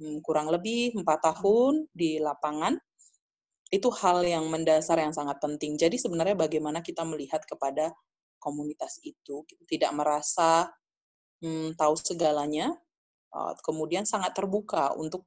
hmm, 0.00 0.20
kurang 0.24 0.50
lebih 0.50 0.96
empat 0.98 1.20
tahun 1.24 1.86
di 1.92 2.18
lapangan 2.18 2.76
itu 3.70 3.86
hal 4.02 4.26
yang 4.26 4.50
mendasar 4.50 4.98
yang 4.98 5.14
sangat 5.14 5.38
penting. 5.38 5.78
Jadi 5.78 5.94
sebenarnya 5.94 6.34
bagaimana 6.34 6.82
kita 6.82 7.06
melihat 7.06 7.40
kepada 7.46 7.94
komunitas 8.42 8.98
itu, 9.06 9.46
gitu. 9.46 9.62
tidak 9.70 9.94
merasa 9.94 10.66
hmm, 11.38 11.78
tahu 11.78 11.94
segalanya, 11.94 12.74
uh, 13.30 13.54
kemudian 13.62 14.02
sangat 14.02 14.34
terbuka 14.34 14.90
untuk 14.98 15.22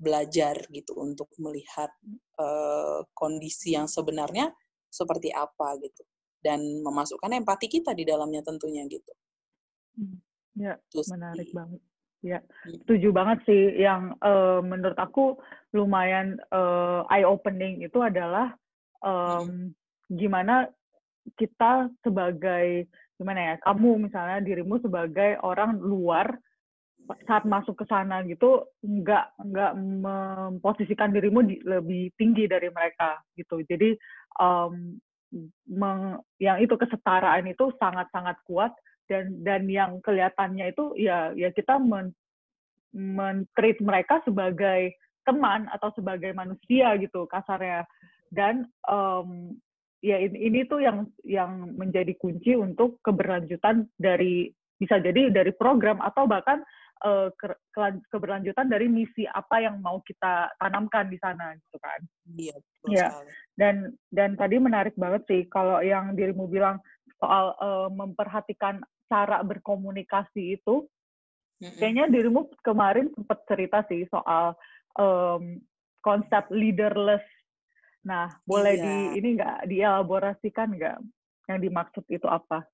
belajar 0.00 0.56
gitu, 0.72 0.96
untuk 0.96 1.28
melihat 1.36 1.92
uh, 2.40 3.04
kondisi 3.12 3.76
yang 3.76 3.84
sebenarnya 3.84 4.48
seperti 4.88 5.28
apa 5.34 5.76
gitu, 5.84 6.02
dan 6.44 6.60
memasukkan 6.84 7.32
empati 7.32 7.72
kita 7.72 7.96
di 7.96 8.04
dalamnya 8.04 8.44
tentunya 8.44 8.84
gitu. 8.84 9.12
Hmm. 9.96 10.20
Ya, 10.54 10.76
Terus 10.92 11.08
menarik 11.10 11.48
di, 11.48 11.56
banget. 11.56 11.80
Ya, 12.20 12.38
hmm. 12.44 12.84
setuju 12.84 13.08
banget 13.10 13.38
sih. 13.48 13.62
Yang 13.80 14.14
uh, 14.20 14.60
menurut 14.60 14.98
aku 15.00 15.40
lumayan 15.72 16.36
uh, 16.52 17.08
eye 17.08 17.24
opening 17.24 17.80
itu 17.80 17.98
adalah 18.04 18.52
um, 19.00 19.72
gimana 20.12 20.68
kita 21.40 21.88
sebagai 22.04 22.86
gimana 23.16 23.40
ya, 23.40 23.54
kamu 23.64 24.10
misalnya 24.10 24.44
dirimu 24.44 24.76
sebagai 24.84 25.40
orang 25.40 25.80
luar 25.80 26.36
saat 27.28 27.44
masuk 27.44 27.76
ke 27.76 27.84
sana 27.84 28.24
gitu 28.24 28.64
nggak 28.80 29.36
nggak 29.36 29.72
memposisikan 29.76 31.12
dirimu 31.12 31.44
di, 31.44 31.60
lebih 31.60 32.12
tinggi 32.16 32.48
dari 32.48 32.72
mereka 32.72 33.20
gitu. 33.36 33.60
Jadi 33.60 33.92
um, 34.40 34.96
meng, 35.66 36.22
yang 36.38 36.62
itu 36.62 36.74
kesetaraan 36.78 37.46
itu 37.50 37.74
sangat 37.78 38.06
sangat 38.14 38.38
kuat 38.46 38.70
dan 39.10 39.44
dan 39.44 39.68
yang 39.68 40.00
kelihatannya 40.00 40.72
itu 40.72 40.96
ya 40.96 41.34
ya 41.36 41.52
kita 41.52 41.76
men 41.76 42.14
mentreat 42.94 43.82
mereka 43.82 44.22
sebagai 44.22 44.94
teman 45.26 45.66
atau 45.72 45.90
sebagai 45.98 46.30
manusia 46.30 46.94
gitu 47.00 47.26
kasarnya. 47.26 47.82
Dan 48.30 48.70
um, 48.86 49.58
ya 50.04 50.20
ini, 50.20 50.52
ini 50.52 50.60
tuh 50.68 50.84
yang 50.84 51.10
yang 51.26 51.74
menjadi 51.74 52.14
kunci 52.20 52.54
untuk 52.54 53.02
keberlanjutan 53.02 53.90
dari 53.98 54.52
bisa 54.78 55.00
jadi 55.00 55.30
dari 55.30 55.50
program 55.54 55.98
atau 56.02 56.28
bahkan 56.28 56.62
uh, 57.04 57.28
ke, 57.36 57.52
keberlanjutan 58.10 58.66
dari 58.66 58.88
misi 58.88 59.28
apa 59.28 59.60
yang 59.60 59.78
mau 59.78 60.00
kita 60.02 60.50
tanamkan 60.56 61.12
di 61.12 61.20
sana 61.20 61.52
gitu 61.54 61.76
kan. 61.78 62.00
Iya. 62.34 62.56
Ya. 62.88 63.08
Dan 63.54 63.94
dan 64.10 64.34
tadi 64.34 64.56
menarik 64.58 64.96
banget 64.96 65.22
sih 65.28 65.42
kalau 65.52 65.84
yang 65.84 66.16
dirimu 66.16 66.48
bilang 66.48 66.80
soal 67.20 67.54
uh, 67.60 67.88
memperhatikan 67.92 68.82
cara 69.06 69.44
berkomunikasi 69.44 70.58
itu 70.58 70.88
mm-hmm. 71.60 71.78
kayaknya 71.78 72.04
dirimu 72.10 72.48
kemarin 72.64 73.12
sempat 73.14 73.44
cerita 73.46 73.84
sih 73.86 74.08
soal 74.08 74.56
um, 74.98 75.60
konsep 76.00 76.48
leaderless. 76.50 77.24
Nah, 78.04 78.28
boleh 78.44 78.76
iya. 78.76 78.84
di 78.84 78.96
ini 79.20 79.28
nggak 79.40 79.58
dielaborasikan 79.64 80.76
nggak 80.76 80.96
yang 81.48 81.58
dimaksud 81.60 82.04
itu 82.08 82.28
apa? 82.28 82.64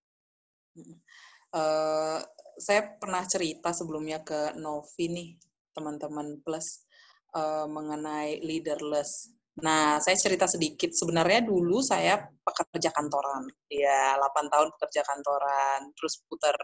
Uh, 1.51 2.23
saya 2.61 2.95
pernah 3.00 3.25
cerita 3.25 3.73
sebelumnya 3.73 4.21
ke 4.21 4.55
Novi 4.61 5.09
nih 5.09 5.29
teman-teman 5.73 6.45
plus 6.45 6.85
uh, 7.33 7.64
mengenai 7.64 8.45
leaderless. 8.45 9.33
Nah, 9.61 9.99
saya 9.99 10.17
cerita 10.17 10.47
sedikit. 10.47 10.93
Sebenarnya 10.93 11.45
dulu 11.45 11.81
saya 11.81 12.21
pekerja 12.21 12.93
kantoran. 12.93 13.49
Ya, 13.69 14.14
8 14.17 14.52
tahun 14.52 14.69
pekerja 14.76 15.02
kantoran. 15.05 15.90
Terus 15.97 16.23
putar 16.29 16.57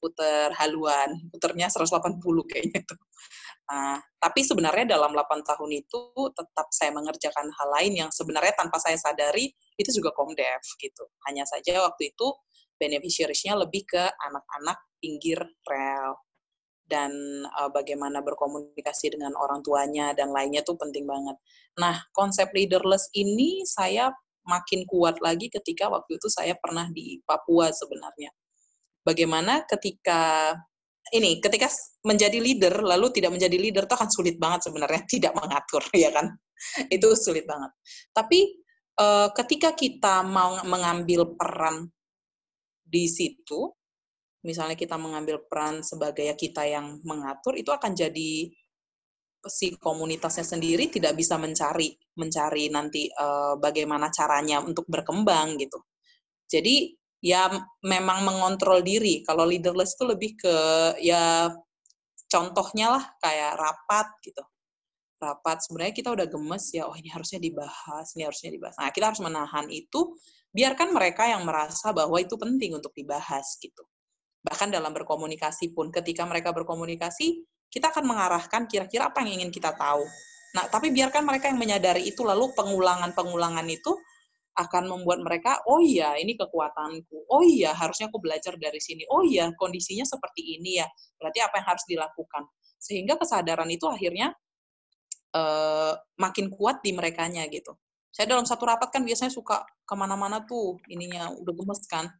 putar 0.00 0.52
haluan. 0.56 1.10
Puternya 1.32 1.68
180 1.68 2.20
kayaknya 2.48 2.80
itu. 2.80 2.96
Nah, 3.70 4.02
tapi 4.18 4.42
sebenarnya 4.42 4.98
dalam 4.98 5.14
8 5.14 5.46
tahun 5.46 5.70
itu 5.70 6.00
tetap 6.34 6.66
saya 6.74 6.90
mengerjakan 6.90 7.46
hal 7.54 7.68
lain 7.78 7.92
yang 8.02 8.10
sebenarnya 8.10 8.56
tanpa 8.56 8.82
saya 8.82 8.98
sadari 8.98 9.52
itu 9.78 9.90
juga 9.94 10.10
komdev 10.16 10.64
gitu. 10.80 11.04
Hanya 11.28 11.46
saja 11.46 11.86
waktu 11.86 12.10
itu 12.10 12.26
beneficiaries-nya 12.80 13.54
lebih 13.60 13.84
ke 13.84 14.00
anak-anak 14.00 14.78
pinggir 14.96 15.38
rel 15.68 16.16
dan 16.90 17.12
uh, 17.60 17.70
bagaimana 17.70 18.18
berkomunikasi 18.24 19.14
dengan 19.14 19.36
orang 19.38 19.62
tuanya 19.62 20.10
dan 20.16 20.34
lainnya 20.34 20.66
tuh 20.66 20.74
penting 20.74 21.06
banget. 21.06 21.38
Nah, 21.78 22.02
konsep 22.10 22.50
leaderless 22.50 23.06
ini 23.14 23.62
saya 23.62 24.10
makin 24.42 24.82
kuat 24.90 25.22
lagi 25.22 25.46
ketika 25.46 25.86
waktu 25.86 26.18
itu 26.18 26.26
saya 26.26 26.58
pernah 26.58 26.90
di 26.90 27.22
Papua 27.22 27.70
sebenarnya. 27.70 28.34
Bagaimana 29.06 29.62
ketika 29.70 30.52
ini 31.10 31.42
ketika 31.42 31.70
menjadi 32.06 32.38
leader 32.38 32.74
lalu 32.84 33.10
tidak 33.10 33.34
menjadi 33.34 33.56
leader 33.56 33.84
itu 33.88 33.94
akan 33.96 34.10
sulit 34.10 34.36
banget 34.38 34.68
sebenarnya 34.68 35.02
tidak 35.12 35.32
mengatur 35.34 35.82
ya 35.96 36.10
kan 36.14 36.30
itu 36.92 37.08
sulit 37.16 37.48
banget 37.48 37.72
tapi 38.14 38.60
uh, 39.00 39.32
ketika 39.34 39.74
kita 39.74 40.22
mau 40.22 40.60
mengambil 40.62 41.34
peran 41.34 41.88
di 42.90 43.06
situ 43.06 43.70
misalnya 44.42 44.74
kita 44.74 44.98
mengambil 44.98 45.46
peran 45.46 45.86
sebagai 45.86 46.34
kita 46.34 46.66
yang 46.66 46.98
mengatur 47.06 47.54
itu 47.54 47.70
akan 47.70 47.94
jadi 47.94 48.50
si 49.40 49.72
komunitasnya 49.78 50.44
sendiri 50.44 50.92
tidak 50.92 51.16
bisa 51.16 51.38
mencari 51.40 51.96
mencari 52.18 52.68
nanti 52.68 53.08
uh, 53.08 53.56
bagaimana 53.56 54.12
caranya 54.12 54.60
untuk 54.60 54.84
berkembang 54.90 55.56
gitu 55.56 55.80
jadi 56.50 56.92
ya 57.20 57.52
memang 57.84 58.24
mengontrol 58.24 58.80
diri. 58.80 59.22
Kalau 59.22 59.44
leaderless 59.44 59.94
itu 59.94 60.04
lebih 60.08 60.30
ke 60.40 60.56
ya 61.04 61.52
contohnya 62.26 62.98
lah 62.98 63.04
kayak 63.20 63.60
rapat 63.60 64.08
gitu. 64.24 64.42
Rapat 65.20 65.60
sebenarnya 65.68 65.94
kita 65.94 66.10
udah 66.16 66.26
gemes 66.26 66.72
ya, 66.72 66.88
oh 66.88 66.96
ini 66.96 67.12
harusnya 67.12 67.36
dibahas, 67.36 68.16
ini 68.16 68.24
harusnya 68.24 68.56
dibahas. 68.56 68.80
Nah, 68.80 68.88
kita 68.88 69.12
harus 69.12 69.20
menahan 69.20 69.68
itu, 69.68 70.16
biarkan 70.50 70.90
mereka 70.90 71.26
yang 71.30 71.46
merasa 71.46 71.94
bahwa 71.94 72.18
itu 72.18 72.34
penting 72.34 72.74
untuk 72.78 72.90
dibahas 72.94 73.58
gitu. 73.62 73.86
Bahkan 74.40 74.72
dalam 74.72 74.90
berkomunikasi 74.96 75.76
pun, 75.76 75.92
ketika 75.92 76.24
mereka 76.24 76.50
berkomunikasi, 76.50 77.44
kita 77.70 77.92
akan 77.92 78.04
mengarahkan 78.08 78.66
kira-kira 78.66 79.12
apa 79.12 79.22
yang 79.22 79.40
ingin 79.40 79.50
kita 79.52 79.76
tahu. 79.76 80.02
Nah, 80.56 80.66
tapi 80.66 80.90
biarkan 80.90 81.22
mereka 81.22 81.46
yang 81.52 81.60
menyadari 81.60 82.08
itu, 82.10 82.26
lalu 82.26 82.50
pengulangan-pengulangan 82.58 83.66
itu 83.70 83.94
akan 84.58 84.90
membuat 84.90 85.22
mereka, 85.22 85.62
oh 85.70 85.78
iya, 85.78 86.18
ini 86.18 86.34
kekuatanku. 86.34 87.30
Oh 87.30 87.44
iya, 87.46 87.70
harusnya 87.70 88.10
aku 88.10 88.18
belajar 88.18 88.58
dari 88.58 88.82
sini. 88.82 89.06
Oh 89.06 89.22
iya, 89.22 89.46
kondisinya 89.54 90.02
seperti 90.02 90.58
ini 90.58 90.82
ya. 90.82 90.88
Berarti 91.20 91.38
apa 91.38 91.54
yang 91.62 91.68
harus 91.70 91.84
dilakukan? 91.86 92.42
Sehingga 92.80 93.14
kesadaran 93.14 93.70
itu 93.70 93.86
akhirnya 93.86 94.34
uh, 95.36 95.94
makin 96.18 96.50
kuat 96.50 96.82
di 96.82 96.90
merekanya 96.96 97.46
gitu. 97.46 97.76
Saya 98.10 98.26
dalam 98.26 98.42
satu 98.42 98.66
rapat 98.66 98.90
kan 98.90 99.02
biasanya 99.06 99.30
suka 99.30 99.62
ke 99.86 99.94
mana-mana 99.94 100.42
tuh, 100.42 100.82
ininya 100.90 101.30
udah 101.38 101.54
gemes 101.54 101.82
kan. 101.86 102.10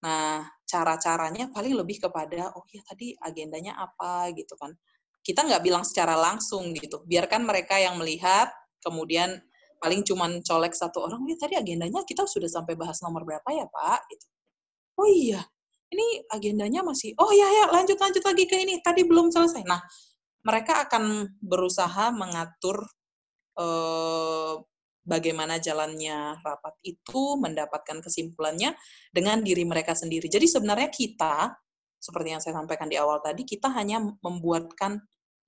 Nah, 0.00 0.44
cara-caranya 0.64 1.52
paling 1.52 1.76
lebih 1.76 2.00
kepada, 2.00 2.52
oh 2.56 2.64
ya 2.72 2.80
tadi 2.84 3.12
agendanya 3.20 3.76
apa 3.76 4.32
gitu 4.32 4.56
kan. 4.56 4.72
Kita 5.20 5.44
nggak 5.44 5.62
bilang 5.64 5.84
secara 5.84 6.16
langsung 6.16 6.72
gitu. 6.72 7.04
Biarkan 7.04 7.44
mereka 7.44 7.76
yang 7.76 8.00
melihat, 8.00 8.48
kemudian 8.80 9.36
paling 9.82 10.00
cuman 10.06 10.40
colek 10.40 10.72
satu 10.72 11.04
orang, 11.04 11.20
ya 11.28 11.36
tadi 11.36 11.54
agendanya 11.60 12.00
kita 12.08 12.24
sudah 12.24 12.48
sampai 12.48 12.74
bahas 12.78 12.96
nomor 13.04 13.22
berapa 13.28 13.48
ya 13.52 13.68
Pak? 13.68 14.00
Gitu. 14.08 14.26
Oh 14.96 15.08
iya, 15.08 15.44
ini 15.92 16.24
agendanya 16.32 16.80
masih, 16.80 17.12
oh 17.20 17.28
iya 17.28 17.44
ya 17.44 17.64
lanjut 17.68 18.00
lanjut 18.00 18.24
lagi 18.24 18.44
ke 18.48 18.56
ini, 18.56 18.80
tadi 18.80 19.04
belum 19.04 19.28
selesai. 19.28 19.60
Nah, 19.68 19.80
mereka 20.46 20.88
akan 20.88 21.36
berusaha 21.44 22.14
mengatur 22.16 22.80
eh, 23.60 24.54
bagaimana 25.06 25.62
jalannya 25.62 26.42
rapat 26.42 26.74
itu, 26.82 27.38
mendapatkan 27.38 28.02
kesimpulannya 28.02 28.74
dengan 29.14 29.40
diri 29.40 29.62
mereka 29.62 29.94
sendiri. 29.94 30.26
Jadi 30.26 30.50
sebenarnya 30.50 30.90
kita, 30.90 31.54
seperti 31.96 32.28
yang 32.34 32.42
saya 32.42 32.58
sampaikan 32.58 32.90
di 32.90 32.98
awal 32.98 33.22
tadi, 33.22 33.46
kita 33.46 33.70
hanya 33.70 34.02
membuatkan 34.02 34.98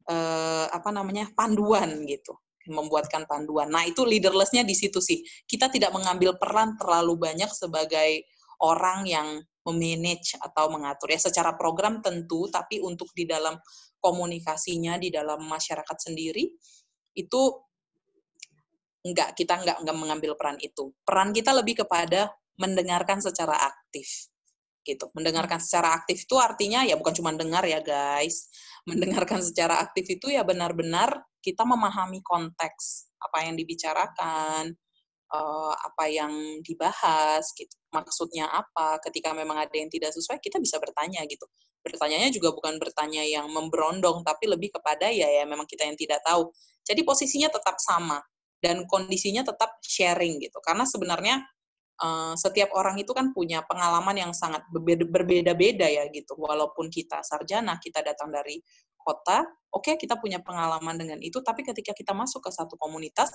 eh, 0.09 0.67
apa 0.71 0.89
namanya 0.95 1.29
panduan 1.35 2.07
gitu 2.07 2.39
membuatkan 2.69 3.25
panduan. 3.25 3.73
Nah, 3.73 3.89
itu 3.89 4.05
leaderlessnya 4.05 4.61
di 4.61 4.77
situ 4.77 5.01
sih. 5.01 5.25
Kita 5.49 5.73
tidak 5.73 5.89
mengambil 5.91 6.37
peran 6.37 6.77
terlalu 6.77 7.17
banyak 7.17 7.49
sebagai 7.49 8.29
orang 8.61 9.09
yang 9.09 9.41
memanage 9.65 10.37
atau 10.41 10.69
mengatur. 10.73 11.13
Ya, 11.13 11.21
secara 11.21 11.57
program 11.57 12.05
tentu, 12.05 12.49
tapi 12.53 12.81
untuk 12.81 13.09
di 13.17 13.25
dalam 13.25 13.57
komunikasinya, 13.99 15.01
di 15.01 15.09
dalam 15.09 15.45
masyarakat 15.45 15.97
sendiri, 15.97 16.45
itu 17.17 17.43
enggak, 19.07 19.35
kita 19.39 19.59
enggak, 19.61 19.79
enggak 19.83 19.97
mengambil 19.97 20.33
peran 20.35 20.59
itu. 20.59 20.95
Peran 21.07 21.31
kita 21.31 21.55
lebih 21.55 21.85
kepada 21.85 22.33
mendengarkan 22.59 23.23
secara 23.23 23.55
aktif 23.71 24.31
gitu. 24.83 25.13
Mendengarkan 25.13 25.61
secara 25.61 25.95
aktif 25.95 26.25
itu 26.25 26.35
artinya 26.41 26.83
ya 26.83 26.97
bukan 26.97 27.15
cuma 27.15 27.31
dengar 27.37 27.63
ya 27.69 27.85
guys. 27.85 28.49
Mendengarkan 28.89 29.45
secara 29.45 29.85
aktif 29.85 30.09
itu 30.09 30.33
ya 30.33 30.43
benar-benar 30.43 31.23
kita 31.45 31.63
memahami 31.63 32.25
konteks 32.25 33.13
apa 33.21 33.47
yang 33.47 33.55
dibicarakan, 33.55 34.75
uh, 35.33 35.75
apa 35.75 36.05
yang 36.09 36.33
dibahas 36.65 37.53
gitu. 37.55 37.73
Maksudnya 37.93 38.49
apa? 38.49 39.01
Ketika 39.05 39.33
memang 39.37 39.61
ada 39.61 39.73
yang 39.77 39.89
tidak 39.93 40.13
sesuai, 40.17 40.41
kita 40.41 40.59
bisa 40.59 40.81
bertanya 40.81 41.25
gitu. 41.29 41.45
Bertanyanya 41.85 42.29
juga 42.35 42.53
bukan 42.53 42.77
bertanya 42.81 43.23
yang 43.23 43.49
memberondong, 43.49 44.27
tapi 44.27 44.51
lebih 44.51 44.75
kepada 44.75 45.09
ya 45.09 45.31
ya 45.31 45.45
memang 45.47 45.65
kita 45.65 45.87
yang 45.87 45.97
tidak 45.97 46.21
tahu. 46.27 46.51
Jadi 46.85 47.01
posisinya 47.05 47.49
tetap 47.53 47.77
sama 47.79 48.19
dan 48.59 48.85
kondisinya 48.91 49.47
tetap 49.47 49.79
sharing 49.83 50.43
gitu. 50.43 50.59
Karena 50.63 50.85
sebenarnya 50.85 51.43
uh, 52.03 52.35
setiap 52.35 52.75
orang 52.75 52.99
itu 52.99 53.11
kan 53.15 53.31
punya 53.35 53.63
pengalaman 53.67 54.17
yang 54.17 54.33
sangat 54.35 54.63
berbeda-beda 54.71 55.87
ya 55.87 56.07
gitu. 56.11 56.35
Walaupun 56.39 56.91
kita 56.91 57.23
sarjana, 57.23 57.79
kita 57.79 58.03
datang 58.03 58.31
dari 58.35 58.59
kota, 58.99 59.47
oke 59.73 59.89
okay, 59.89 59.95
kita 59.97 60.19
punya 60.19 60.43
pengalaman 60.43 60.99
dengan 60.99 61.19
itu, 61.23 61.41
tapi 61.41 61.65
ketika 61.65 61.95
kita 61.95 62.13
masuk 62.13 62.45
ke 62.45 62.51
satu 62.53 62.77
komunitas, 62.77 63.31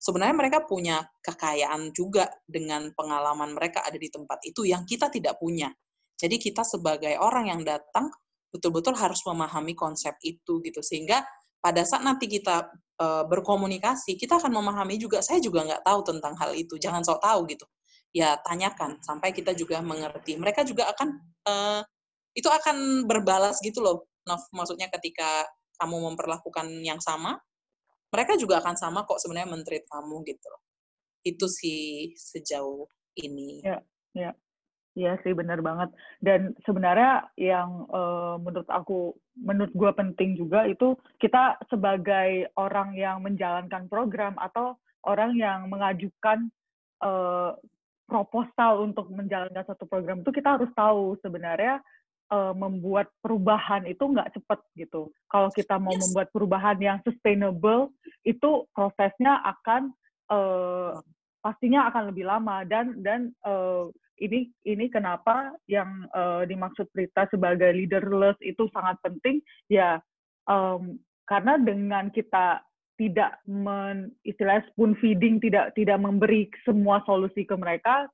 sebenarnya 0.00 0.32
mereka 0.32 0.58
punya 0.64 1.04
kekayaan 1.20 1.92
juga 1.92 2.32
dengan 2.48 2.88
pengalaman 2.96 3.52
mereka 3.52 3.84
ada 3.84 4.00
di 4.00 4.08
tempat 4.08 4.40
itu 4.48 4.64
yang 4.64 4.88
kita 4.88 5.12
tidak 5.12 5.36
punya. 5.36 5.68
Jadi 6.16 6.36
kita 6.40 6.64
sebagai 6.64 7.16
orang 7.20 7.52
yang 7.52 7.62
datang 7.64 8.08
betul-betul 8.50 8.98
harus 8.98 9.22
memahami 9.24 9.78
konsep 9.78 10.16
itu 10.26 10.58
gitu 10.64 10.80
sehingga 10.82 11.22
pada 11.60 11.84
saat 11.84 12.02
nanti 12.02 12.26
kita 12.26 12.72
e, 12.96 13.06
berkomunikasi 13.28 14.16
kita 14.16 14.40
akan 14.40 14.52
memahami 14.52 14.96
juga 14.96 15.20
saya 15.20 15.38
juga 15.40 15.64
nggak 15.64 15.84
tahu 15.84 16.00
tentang 16.04 16.34
hal 16.40 16.56
itu 16.56 16.80
jangan 16.80 17.04
sok 17.04 17.20
tahu 17.20 17.44
gitu 17.48 17.68
ya 18.10 18.34
tanyakan 18.42 18.98
sampai 19.04 19.30
kita 19.30 19.54
juga 19.54 19.78
mengerti 19.84 20.34
mereka 20.40 20.64
juga 20.66 20.88
akan 20.90 21.08
e, 21.44 21.54
itu 22.34 22.48
akan 22.48 23.04
berbalas 23.04 23.60
gitu 23.60 23.84
loh 23.84 24.10
Nov, 24.28 24.42
maksudnya 24.52 24.92
ketika 24.92 25.48
kamu 25.80 26.12
memperlakukan 26.12 26.68
yang 26.84 27.00
sama, 27.00 27.40
mereka 28.12 28.36
juga 28.36 28.60
akan 28.60 28.76
sama 28.76 29.08
kok 29.08 29.22
sebenarnya 29.22 29.48
menteri 29.48 29.80
kamu 29.88 30.20
gitu 30.28 30.48
Itu 31.24 31.46
sih 31.48 32.12
sejauh 32.16 32.84
ini. 33.16 33.64
Ya, 33.64 33.80
ya. 34.12 34.32
Iya 34.98 35.16
sih 35.22 35.32
benar 35.32 35.62
banget. 35.62 35.94
Dan 36.18 36.52
sebenarnya 36.66 37.30
yang 37.38 37.86
uh, 37.94 38.36
menurut 38.42 38.66
aku, 38.66 39.14
menurut 39.40 39.72
gue 39.72 39.90
penting 39.96 40.36
juga 40.36 40.68
itu 40.68 40.94
kita 41.16 41.56
sebagai 41.72 42.52
orang 42.60 42.92
yang 42.94 43.24
menjalankan 43.24 43.88
program 43.88 44.36
atau 44.36 44.76
orang 45.08 45.32
yang 45.34 45.66
mengajukan 45.72 46.52
uh, 47.00 47.56
proposal 48.04 48.84
untuk 48.84 49.08
menjalankan 49.08 49.64
satu 49.64 49.88
program 49.88 50.20
itu 50.20 50.30
kita 50.34 50.60
harus 50.60 50.68
tahu 50.76 51.16
sebenarnya 51.24 51.80
uh, 52.30 52.52
membuat 52.52 53.10
perubahan 53.22 53.86
itu 53.86 54.02
nggak 54.02 54.34
cepat 54.34 54.60
gitu. 54.78 55.10
Kalau 55.30 55.48
kita 55.54 55.76
mau 55.78 55.94
yes. 55.94 56.10
membuat 56.10 56.28
perubahan 56.34 56.78
yang 56.82 56.98
sustainable, 57.06 57.94
itu 58.26 58.66
prosesnya 58.74 59.38
akan 59.46 59.94
uh, 60.30 60.98
pastinya 61.40 61.88
akan 61.90 62.12
lebih 62.14 62.24
lama 62.26 62.66
dan 62.66 62.98
dan 63.00 63.20
uh, 63.46 63.88
ini 64.20 64.52
ini 64.68 64.86
kenapa 64.92 65.56
yang 65.64 66.04
uh, 66.12 66.44
dimaksud 66.44 66.86
Prita 66.92 67.24
sebagai 67.32 67.72
leaderless 67.72 68.36
itu 68.44 68.68
sangat 68.70 69.00
penting? 69.00 69.40
Ya 69.72 69.98
um, 70.44 71.00
karena 71.24 71.56
dengan 71.56 72.12
kita 72.12 72.60
tidak 73.00 73.40
men, 73.48 74.12
istilahnya 74.28 74.68
spoon 74.70 74.92
feeding 75.00 75.40
tidak 75.40 75.72
tidak 75.72 75.96
memberi 75.96 76.52
semua 76.68 77.00
solusi 77.08 77.48
ke 77.48 77.56
mereka 77.56 78.04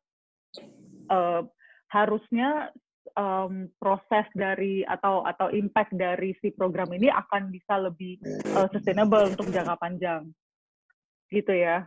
uh, 1.10 1.42
harusnya 1.90 2.70
um, 3.18 3.66
proses 3.82 4.30
dari 4.38 4.86
atau 4.86 5.26
atau 5.26 5.50
impact 5.50 5.90
dari 5.98 6.38
si 6.38 6.54
program 6.54 6.86
ini 6.94 7.10
akan 7.10 7.50
bisa 7.50 7.82
lebih 7.82 8.22
uh, 8.54 8.70
sustainable 8.70 9.26
untuk 9.26 9.50
jangka 9.50 9.74
panjang. 9.74 10.22
Gitu 11.26 11.50
ya 11.50 11.82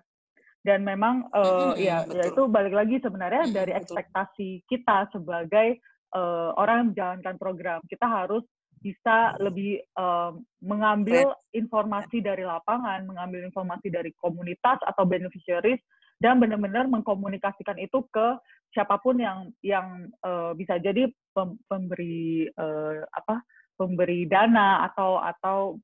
dan 0.64 0.84
memang 0.84 1.28
uh, 1.32 1.72
ya 1.80 2.04
ya 2.12 2.24
itu 2.28 2.44
balik 2.52 2.76
lagi 2.76 3.00
sebenarnya 3.00 3.48
dari 3.52 3.72
ekspektasi 3.72 4.68
kita 4.68 5.08
sebagai 5.16 5.80
uh, 6.16 6.52
orang 6.60 6.84
yang 6.84 6.88
menjalankan 6.92 7.36
program. 7.40 7.80
Kita 7.88 8.06
harus 8.06 8.44
bisa 8.80 9.36
lebih 9.44 9.84
um, 10.00 10.44
mengambil 10.64 11.36
informasi 11.52 12.24
dari 12.24 12.48
lapangan, 12.48 13.04
mengambil 13.04 13.44
informasi 13.44 13.92
dari 13.92 14.16
komunitas 14.16 14.80
atau 14.88 15.04
beneficiaries 15.04 15.80
dan 16.20 16.40
benar-benar 16.40 16.88
mengkomunikasikan 16.88 17.80
itu 17.80 18.04
ke 18.12 18.28
siapa 18.76 19.00
pun 19.00 19.20
yang 19.20 19.52
yang 19.64 20.08
uh, 20.24 20.52
bisa 20.56 20.80
jadi 20.80 21.08
pem, 21.36 21.60
pemberi 21.68 22.48
uh, 22.56 23.04
apa 23.16 23.44
pemberi 23.80 24.28
dana 24.28 24.84
atau 24.92 25.20
atau 25.24 25.80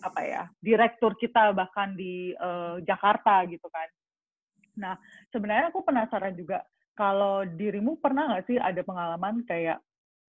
apa 0.00 0.20
ya 0.24 0.42
direktur 0.64 1.12
kita 1.16 1.52
bahkan 1.52 1.92
di 1.92 2.32
uh, 2.36 2.80
Jakarta 2.84 3.44
gitu 3.48 3.68
kan. 3.68 3.88
Nah 4.80 4.94
sebenarnya 5.28 5.68
aku 5.68 5.84
penasaran 5.84 6.32
juga 6.32 6.64
kalau 6.96 7.44
dirimu 7.44 8.00
pernah 8.00 8.32
nggak 8.32 8.46
sih 8.48 8.56
ada 8.56 8.80
pengalaman 8.84 9.44
kayak 9.44 9.80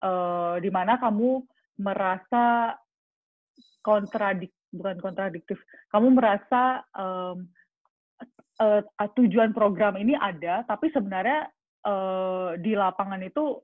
uh, 0.05 0.57
di 0.61 0.69
mana 0.69 1.01
kamu 1.01 1.45
merasa 1.79 2.75
kontradik 3.81 4.53
bukan 4.69 5.01
kontradiktif 5.01 5.57
kamu 5.89 6.13
merasa 6.13 6.85
um, 6.93 7.49
uh, 8.61 8.83
tujuan 9.17 9.57
program 9.57 9.97
ini 9.97 10.13
ada 10.13 10.67
tapi 10.69 10.93
sebenarnya 10.93 11.49
uh, 11.89 12.53
di 12.61 12.77
lapangan 12.77 13.23
itu 13.25 13.57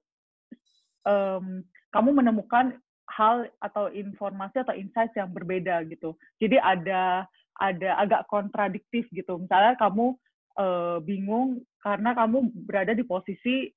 um, 1.04 1.60
kamu 1.92 2.10
menemukan 2.24 2.72
hal 3.10 3.48
atau 3.60 3.92
informasi 3.92 4.64
atau 4.64 4.74
insight 4.74 5.12
yang 5.16 5.30
berbeda 5.30 5.84
gitu 5.88 6.16
jadi 6.40 6.60
ada 6.62 7.28
ada 7.60 7.90
agak 8.00 8.22
kontradiktif 8.26 9.06
gitu 9.14 9.38
misalnya 9.38 9.78
kamu 9.78 10.16
uh, 10.58 10.98
bingung 11.04 11.62
karena 11.84 12.16
kamu 12.16 12.50
berada 12.64 12.92
di 12.96 13.04
posisi 13.04 13.70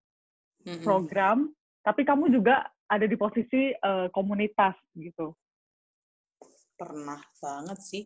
program 0.83 1.51
tapi 1.85 2.03
kamu 2.03 2.27
juga 2.33 2.67
ada 2.87 3.07
di 3.07 3.15
posisi 3.15 3.71
uh, 3.83 4.11
komunitas 4.11 4.75
gitu 4.95 5.35
pernah 6.77 7.17
banget 7.41 7.79
sih. 7.81 8.03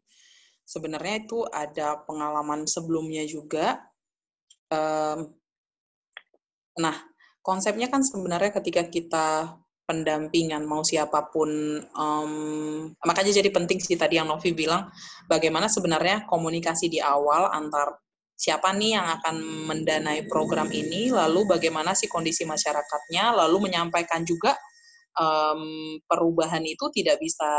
Sebenarnya 0.63 1.27
itu 1.27 1.43
ada 1.51 1.99
pengalaman 2.07 2.63
sebelumnya 2.63 3.27
juga. 3.27 3.83
Um, 4.71 5.35
nah, 6.79 6.95
konsepnya 7.43 7.91
kan 7.91 8.07
sebenarnya 8.07 8.55
ketika 8.63 8.87
kita 8.87 9.27
pendampingan 9.85 10.63
mau 10.63 10.85
siapa 10.85 11.27
pun, 11.33 11.49
um, 11.97 12.33
makanya 13.03 13.31
jadi 13.35 13.49
penting 13.51 13.81
sih 13.81 13.99
tadi 13.99 14.17
yang 14.21 14.29
Novi 14.29 14.55
bilang, 14.55 14.87
bagaimana 15.27 15.67
sebenarnya 15.67 16.25
komunikasi 16.29 16.87
di 16.87 17.03
awal 17.03 17.51
antar 17.51 17.99
siapa 18.37 18.73
nih 18.73 18.97
yang 18.97 19.07
akan 19.21 19.35
mendanai 19.69 20.25
program 20.25 20.71
ini, 20.73 21.13
lalu 21.13 21.45
bagaimana 21.45 21.93
sih 21.93 22.09
kondisi 22.09 22.47
masyarakatnya, 22.47 23.37
lalu 23.37 23.69
menyampaikan 23.69 24.25
juga 24.25 24.57
um, 25.19 25.97
perubahan 26.09 26.63
itu 26.65 26.89
tidak 26.89 27.21
bisa 27.21 27.51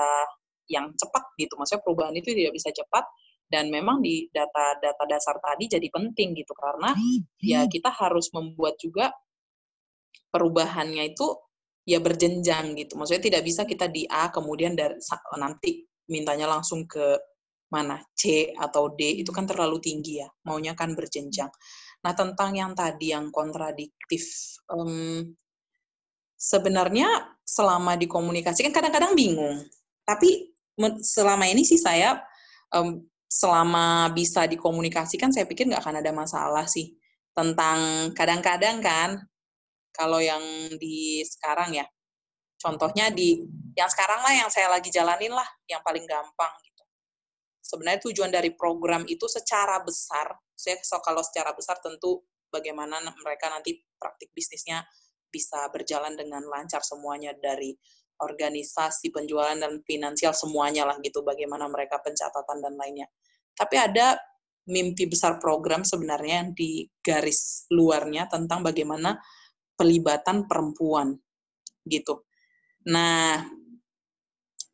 yang 0.66 0.90
cepat 0.96 1.37
gitu. 1.38 1.54
Maksudnya 1.54 1.82
perubahan 1.85 2.14
itu 2.16 2.35
tidak 2.35 2.52
bisa 2.56 2.72
cepat 2.72 3.04
dan 3.52 3.68
memang 3.68 4.00
di 4.00 4.32
data-data 4.32 5.04
dasar 5.04 5.37
tadi 5.37 5.68
jadi 5.68 5.85
penting 5.92 6.32
gitu 6.32 6.56
karena 6.56 6.96
ya 7.37 7.68
kita 7.68 7.92
harus 7.92 8.32
membuat 8.32 8.80
juga 8.80 9.12
perubahannya 10.32 11.12
itu 11.12 11.37
ya 11.82 11.98
berjenjang 11.98 12.78
gitu. 12.78 12.94
Maksudnya 12.98 13.22
tidak 13.22 13.42
bisa 13.46 13.62
kita 13.66 13.90
di 13.90 14.06
A 14.06 14.30
kemudian 14.30 14.74
dari 14.78 14.98
nanti 15.38 15.82
mintanya 16.10 16.50
langsung 16.50 16.86
ke 16.86 17.18
mana 17.72 17.96
C 18.12 18.52
atau 18.52 18.92
D 18.92 19.24
itu 19.24 19.32
kan 19.32 19.48
terlalu 19.48 19.80
tinggi 19.80 20.20
ya. 20.20 20.28
Maunya 20.44 20.76
kan 20.76 20.92
berjenjang. 20.92 21.48
Nah 22.04 22.12
tentang 22.12 22.52
yang 22.52 22.76
tadi 22.76 23.14
yang 23.14 23.32
kontradiktif, 23.32 24.22
um, 24.68 25.22
sebenarnya 26.36 27.38
selama 27.46 27.94
dikomunikasikan 27.96 28.74
kadang-kadang 28.74 29.14
bingung. 29.14 29.62
Tapi 30.02 30.52
selama 31.00 31.46
ini 31.46 31.62
sih 31.62 31.78
saya 31.78 32.18
um, 32.74 33.00
selama 33.30 34.12
bisa 34.12 34.44
dikomunikasikan 34.44 35.32
saya 35.32 35.48
pikir 35.48 35.64
nggak 35.70 35.80
akan 35.80 36.04
ada 36.04 36.12
masalah 36.12 36.68
sih 36.68 36.92
tentang 37.32 38.12
kadang-kadang 38.12 38.84
kan 38.84 39.16
kalau 39.94 40.18
yang 40.18 40.42
di 40.81 41.22
sekarang 41.22 41.76
ya 41.76 41.87
contohnya 42.59 43.12
di 43.12 43.44
yang 43.76 43.88
sekarang 43.88 44.20
lah 44.24 44.33
yang 44.33 44.50
saya 44.50 44.72
lagi 44.72 44.88
jalanin 44.88 45.33
lah 45.33 45.46
yang 45.68 45.81
paling 45.85 46.05
gampang 46.09 46.52
gitu 46.64 46.83
sebenarnya 47.62 48.00
tujuan 48.09 48.31
dari 48.33 48.52
program 48.57 49.05
itu 49.07 49.28
secara 49.28 49.81
besar 49.85 50.33
saya 50.57 50.78
so, 50.83 50.98
kalau 51.05 51.20
secara 51.22 51.52
besar 51.52 51.78
tentu 51.78 52.22
bagaimana 52.52 53.00
mereka 53.24 53.48
nanti 53.48 53.81
praktik 53.96 54.31
bisnisnya 54.37 54.85
bisa 55.33 55.66
berjalan 55.72 56.12
dengan 56.12 56.44
lancar 56.44 56.85
semuanya 56.85 57.33
dari 57.33 57.72
organisasi 58.20 59.11
penjualan 59.11 59.57
dan 59.59 59.83
finansial 59.83 60.31
semuanya 60.37 60.87
lah 60.87 61.00
gitu 61.02 61.26
bagaimana 61.26 61.66
mereka 61.66 61.98
pencatatan 61.98 62.62
dan 62.62 62.78
lainnya. 62.78 63.09
Tapi 63.57 63.76
ada 63.81 64.14
mimpi 64.70 65.11
besar 65.11 65.42
program 65.42 65.83
sebenarnya 65.83 66.46
yang 66.46 66.50
di 66.55 66.87
garis 67.02 67.66
luarnya 67.74 68.31
tentang 68.31 68.62
bagaimana 68.62 69.18
pelibatan 69.74 70.46
perempuan 70.46 71.16
gitu. 71.87 72.22
Nah, 72.88 73.42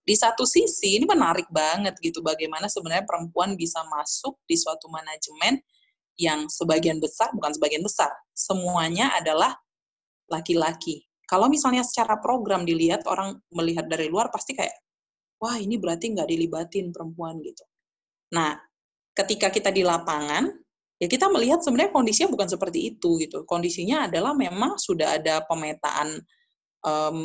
di 0.03 0.15
satu 0.17 0.49
sisi 0.49 0.97
ini 0.97 1.05
menarik 1.05 1.53
banget 1.53 1.97
gitu 2.01 2.25
bagaimana 2.25 2.67
sebenarnya 2.67 3.05
perempuan 3.05 3.57
bisa 3.57 3.85
masuk 3.93 4.41
di 4.49 4.57
suatu 4.57 4.89
manajemen 4.89 5.61
yang 6.19 6.49
sebagian 6.49 6.99
besar 6.99 7.31
bukan 7.37 7.53
sebagian 7.55 7.85
besar, 7.85 8.11
semuanya 8.33 9.13
adalah 9.15 9.55
laki-laki 10.33 11.09
kalau 11.29 11.53
misalnya 11.53 11.85
secara 11.85 12.17
program 12.17 12.65
dilihat, 12.65 13.05
orang 13.05 13.37
melihat 13.53 13.85
dari 13.85 14.09
luar 14.09 14.33
pasti 14.33 14.57
kayak, 14.57 14.73
wah 15.37 15.61
ini 15.61 15.77
berarti 15.77 16.17
nggak 16.17 16.25
dilibatin 16.25 16.89
perempuan 16.89 17.37
gitu. 17.45 17.69
Nah, 18.33 18.57
ketika 19.13 19.53
kita 19.53 19.69
di 19.69 19.85
lapangan, 19.85 20.49
ya 20.99 21.07
kita 21.07 21.31
melihat 21.31 21.63
sebenarnya 21.63 21.95
kondisinya 21.95 22.29
bukan 22.35 22.49
seperti 22.51 22.95
itu 22.95 23.23
gitu. 23.23 23.47
Kondisinya 23.47 24.11
adalah 24.11 24.35
memang 24.35 24.77
sudah 24.77 25.19
ada 25.19 25.47
pemetaan 25.47 26.19
um, 26.83 27.19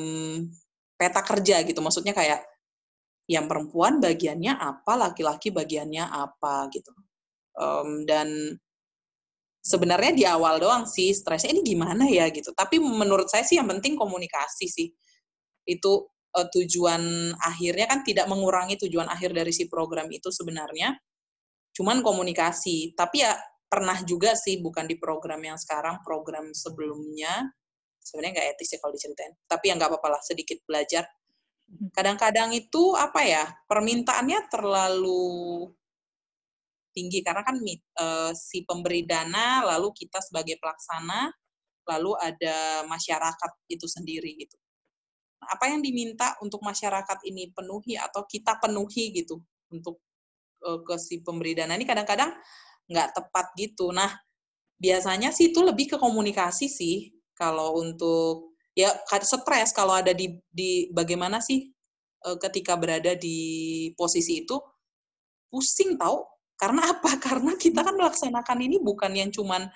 peta 0.94 1.22
kerja 1.26 1.66
gitu. 1.66 1.82
Maksudnya 1.82 2.14
kayak 2.14 2.46
yang 3.26 3.50
perempuan 3.50 3.98
bagiannya 3.98 4.54
apa, 4.54 4.94
laki-laki 5.10 5.50
bagiannya 5.50 6.06
apa 6.06 6.70
gitu. 6.70 6.94
Um, 7.54 8.06
dan 8.06 8.58
sebenarnya 9.64 10.12
di 10.14 10.24
awal 10.28 10.60
doang 10.62 10.86
sih 10.86 11.10
stresnya 11.16 11.58
ini 11.58 11.66
gimana 11.66 12.06
ya 12.06 12.30
gitu. 12.30 12.54
Tapi 12.54 12.78
menurut 12.78 13.26
saya 13.26 13.42
sih 13.42 13.58
yang 13.58 13.66
penting 13.66 13.98
komunikasi 13.98 14.70
sih. 14.70 14.94
Itu 15.66 16.14
uh, 16.38 16.48
tujuan 16.54 17.34
akhirnya 17.42 17.90
kan 17.90 18.06
tidak 18.06 18.30
mengurangi 18.30 18.78
tujuan 18.86 19.10
akhir 19.10 19.34
dari 19.34 19.50
si 19.50 19.66
program 19.66 20.06
itu 20.14 20.30
sebenarnya. 20.30 20.94
Cuman 21.74 22.06
komunikasi. 22.06 22.94
Tapi 22.94 23.26
ya 23.26 23.34
pernah 23.74 23.98
juga 24.06 24.38
sih 24.38 24.62
bukan 24.62 24.86
di 24.86 25.02
program 25.02 25.42
yang 25.42 25.58
sekarang, 25.58 26.06
program 26.06 26.54
sebelumnya 26.54 27.50
sebenarnya 27.98 28.38
nggak 28.38 28.48
etis 28.54 28.70
ya 28.76 28.78
kalau 28.78 28.94
diceritain. 28.94 29.34
Tapi 29.50 29.64
ya 29.72 29.74
nggak 29.74 29.90
apa-apa 29.90 30.10
lah 30.14 30.22
sedikit 30.22 30.62
belajar. 30.70 31.10
Hmm. 31.66 31.90
Kadang-kadang 31.90 32.54
itu 32.54 32.94
apa 32.94 33.26
ya 33.26 33.50
permintaannya 33.66 34.46
terlalu 34.54 35.74
tinggi 36.94 37.26
karena 37.26 37.42
kan 37.42 37.58
uh, 37.58 38.32
si 38.38 38.62
pemberi 38.62 39.02
dana 39.10 39.66
lalu 39.66 39.90
kita 39.98 40.22
sebagai 40.22 40.62
pelaksana 40.62 41.34
lalu 41.90 42.14
ada 42.22 42.86
masyarakat 42.86 43.52
itu 43.74 43.90
sendiri 43.90 44.38
gitu. 44.38 44.54
Apa 45.42 45.74
yang 45.74 45.82
diminta 45.82 46.38
untuk 46.46 46.62
masyarakat 46.62 47.26
ini 47.26 47.50
penuhi 47.50 47.98
atau 47.98 48.24
kita 48.30 48.62
penuhi 48.62 49.10
gitu 49.18 49.42
untuk 49.74 49.98
uh, 50.62 50.80
ke 50.86 50.96
si 51.02 51.26
pemberi 51.26 51.58
dana 51.58 51.74
ini 51.74 51.90
kadang-kadang 51.90 52.32
nggak 52.90 53.10
tepat 53.16 53.46
gitu. 53.60 53.92
Nah 53.92 54.12
biasanya 54.80 55.32
sih 55.32 55.52
itu 55.52 55.64
lebih 55.64 55.96
ke 55.96 55.98
komunikasi 56.02 56.68
sih 56.68 57.16
kalau 57.38 57.80
untuk 57.80 58.56
ya 58.74 58.90
stres 59.22 59.72
kalau 59.72 59.94
ada 59.96 60.12
di 60.12 60.40
di 60.50 60.90
bagaimana 60.90 61.40
sih 61.40 61.70
uh, 62.26 62.38
ketika 62.42 62.74
berada 62.76 63.14
di 63.14 63.90
posisi 63.94 64.44
itu 64.44 64.58
pusing 65.54 65.96
tahu 65.96 66.34
karena 66.58 66.82
apa? 66.98 67.12
Karena 67.20 67.54
kita 67.60 67.84
kan 67.84 67.96
melaksanakan 67.98 68.58
ini 68.64 68.80
bukan 68.80 69.12
yang 69.14 69.30
cuman 69.34 69.68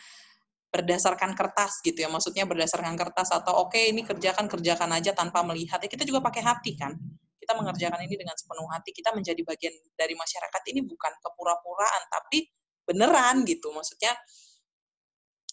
berdasarkan 0.68 1.36
kertas 1.36 1.80
gitu 1.84 2.06
ya. 2.06 2.10
Maksudnya 2.12 2.48
berdasarkan 2.48 2.96
kertas 2.96 3.32
atau 3.34 3.68
oke 3.68 3.76
okay, 3.76 3.92
ini 3.92 4.04
kerjakan 4.08 4.48
kerjakan 4.48 4.96
aja 4.96 5.12
tanpa 5.12 5.44
melihat. 5.44 5.84
Ya 5.84 5.90
kita 5.90 6.04
juga 6.08 6.24
pakai 6.24 6.44
hati 6.44 6.80
kan. 6.80 6.96
Kita 7.38 7.56
mengerjakan 7.56 8.04
ini 8.04 8.16
dengan 8.20 8.36
sepenuh 8.36 8.68
hati. 8.72 8.92
Kita 8.92 9.16
menjadi 9.16 9.40
bagian 9.44 9.74
dari 9.96 10.16
masyarakat 10.16 10.62
ini 10.72 10.84
bukan 10.84 11.14
kepura-puraan 11.24 12.04
tapi 12.12 12.48
beneran 12.88 13.44
gitu. 13.44 13.70
Maksudnya 13.76 14.16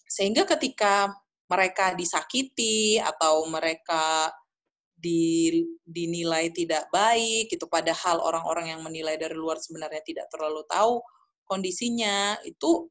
sehingga 0.07 0.47
ketika 0.47 1.11
mereka 1.51 1.93
disakiti 1.93 2.97
atau 2.97 3.45
mereka 3.51 4.31
dinilai 5.85 6.49
tidak 6.49 6.89
baik 6.89 7.51
gitu 7.51 7.69
padahal 7.69 8.23
orang-orang 8.25 8.73
yang 8.73 8.81
menilai 8.81 9.19
dari 9.21 9.37
luar 9.37 9.61
sebenarnya 9.61 10.01
tidak 10.01 10.25
terlalu 10.33 10.65
tahu 10.65 10.97
kondisinya 11.45 12.41
itu 12.41 12.89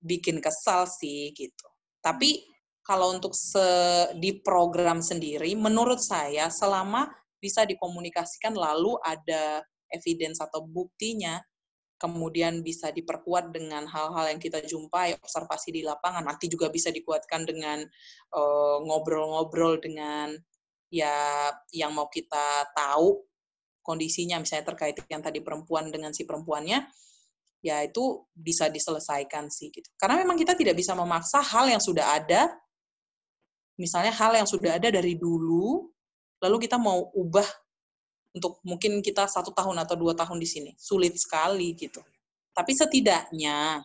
bikin 0.00 0.40
kesal 0.40 0.88
sih 0.88 1.34
gitu. 1.36 1.68
Tapi 2.00 2.46
kalau 2.86 3.18
untuk 3.18 3.34
se 3.34 3.66
di 4.22 4.38
program 4.40 5.02
sendiri, 5.02 5.52
menurut 5.58 5.98
saya 5.98 6.46
selama 6.48 7.10
bisa 7.42 7.66
dikomunikasikan 7.66 8.54
lalu 8.54 8.94
ada 9.02 9.60
evidence 9.90 10.38
atau 10.38 10.62
buktinya, 10.62 11.42
kemudian 11.96 12.60
bisa 12.60 12.92
diperkuat 12.92 13.52
dengan 13.52 13.88
hal-hal 13.88 14.28
yang 14.28 14.40
kita 14.40 14.60
jumpai, 14.64 15.16
observasi 15.16 15.72
di 15.72 15.82
lapangan, 15.84 16.28
nanti 16.28 16.46
juga 16.46 16.68
bisa 16.68 16.92
dikuatkan 16.92 17.48
dengan 17.48 17.80
ngobrol-ngobrol 18.84 19.80
uh, 19.80 19.80
dengan 19.80 20.36
ya 20.92 21.48
yang 21.72 21.96
mau 21.96 22.06
kita 22.12 22.68
tahu 22.76 23.24
kondisinya, 23.80 24.42
misalnya 24.42 24.66
terkait 24.74 24.98
yang 25.08 25.22
tadi 25.24 25.40
perempuan 25.40 25.88
dengan 25.88 26.12
si 26.12 26.26
perempuannya, 26.26 26.84
ya 27.64 27.76
itu 27.86 28.26
bisa 28.34 28.68
diselesaikan 28.68 29.48
sih 29.48 29.72
gitu. 29.72 29.88
Karena 29.96 30.20
memang 30.20 30.36
kita 30.36 30.58
tidak 30.58 30.76
bisa 30.76 30.92
memaksa 30.92 31.40
hal 31.40 31.70
yang 31.70 31.80
sudah 31.80 32.18
ada. 32.18 32.50
Misalnya 33.76 34.12
hal 34.12 34.32
yang 34.32 34.48
sudah 34.48 34.80
ada 34.80 34.88
dari 34.88 35.20
dulu, 35.20 35.92
lalu 36.40 36.56
kita 36.64 36.80
mau 36.80 37.12
ubah 37.12 37.44
untuk 38.36 38.60
mungkin 38.62 39.00
kita 39.00 39.24
satu 39.24 39.50
tahun 39.56 39.80
atau 39.80 39.96
dua 39.96 40.12
tahun 40.12 40.36
di 40.36 40.48
sini. 40.48 40.70
Sulit 40.76 41.16
sekali 41.16 41.72
gitu. 41.72 42.04
Tapi 42.52 42.72
setidaknya 42.76 43.80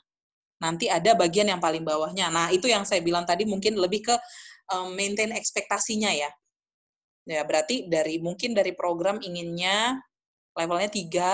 nanti 0.59 0.91
ada 0.91 1.15
bagian 1.15 1.49
yang 1.49 1.63
paling 1.63 1.81
bawahnya. 1.81 2.27
Nah, 2.27 2.47
itu 2.51 2.67
yang 2.67 2.83
saya 2.83 2.99
bilang 2.99 3.23
tadi 3.23 3.47
mungkin 3.47 3.79
lebih 3.79 4.11
ke 4.11 4.15
um, 4.75 4.93
maintain 4.93 5.31
ekspektasinya 5.31 6.11
ya. 6.11 6.29
Ya, 7.25 7.41
berarti 7.47 7.87
dari 7.87 8.19
mungkin 8.19 8.51
dari 8.51 8.75
program 8.75 9.23
inginnya 9.23 9.97
levelnya 10.57 10.91
tiga, 10.91 11.31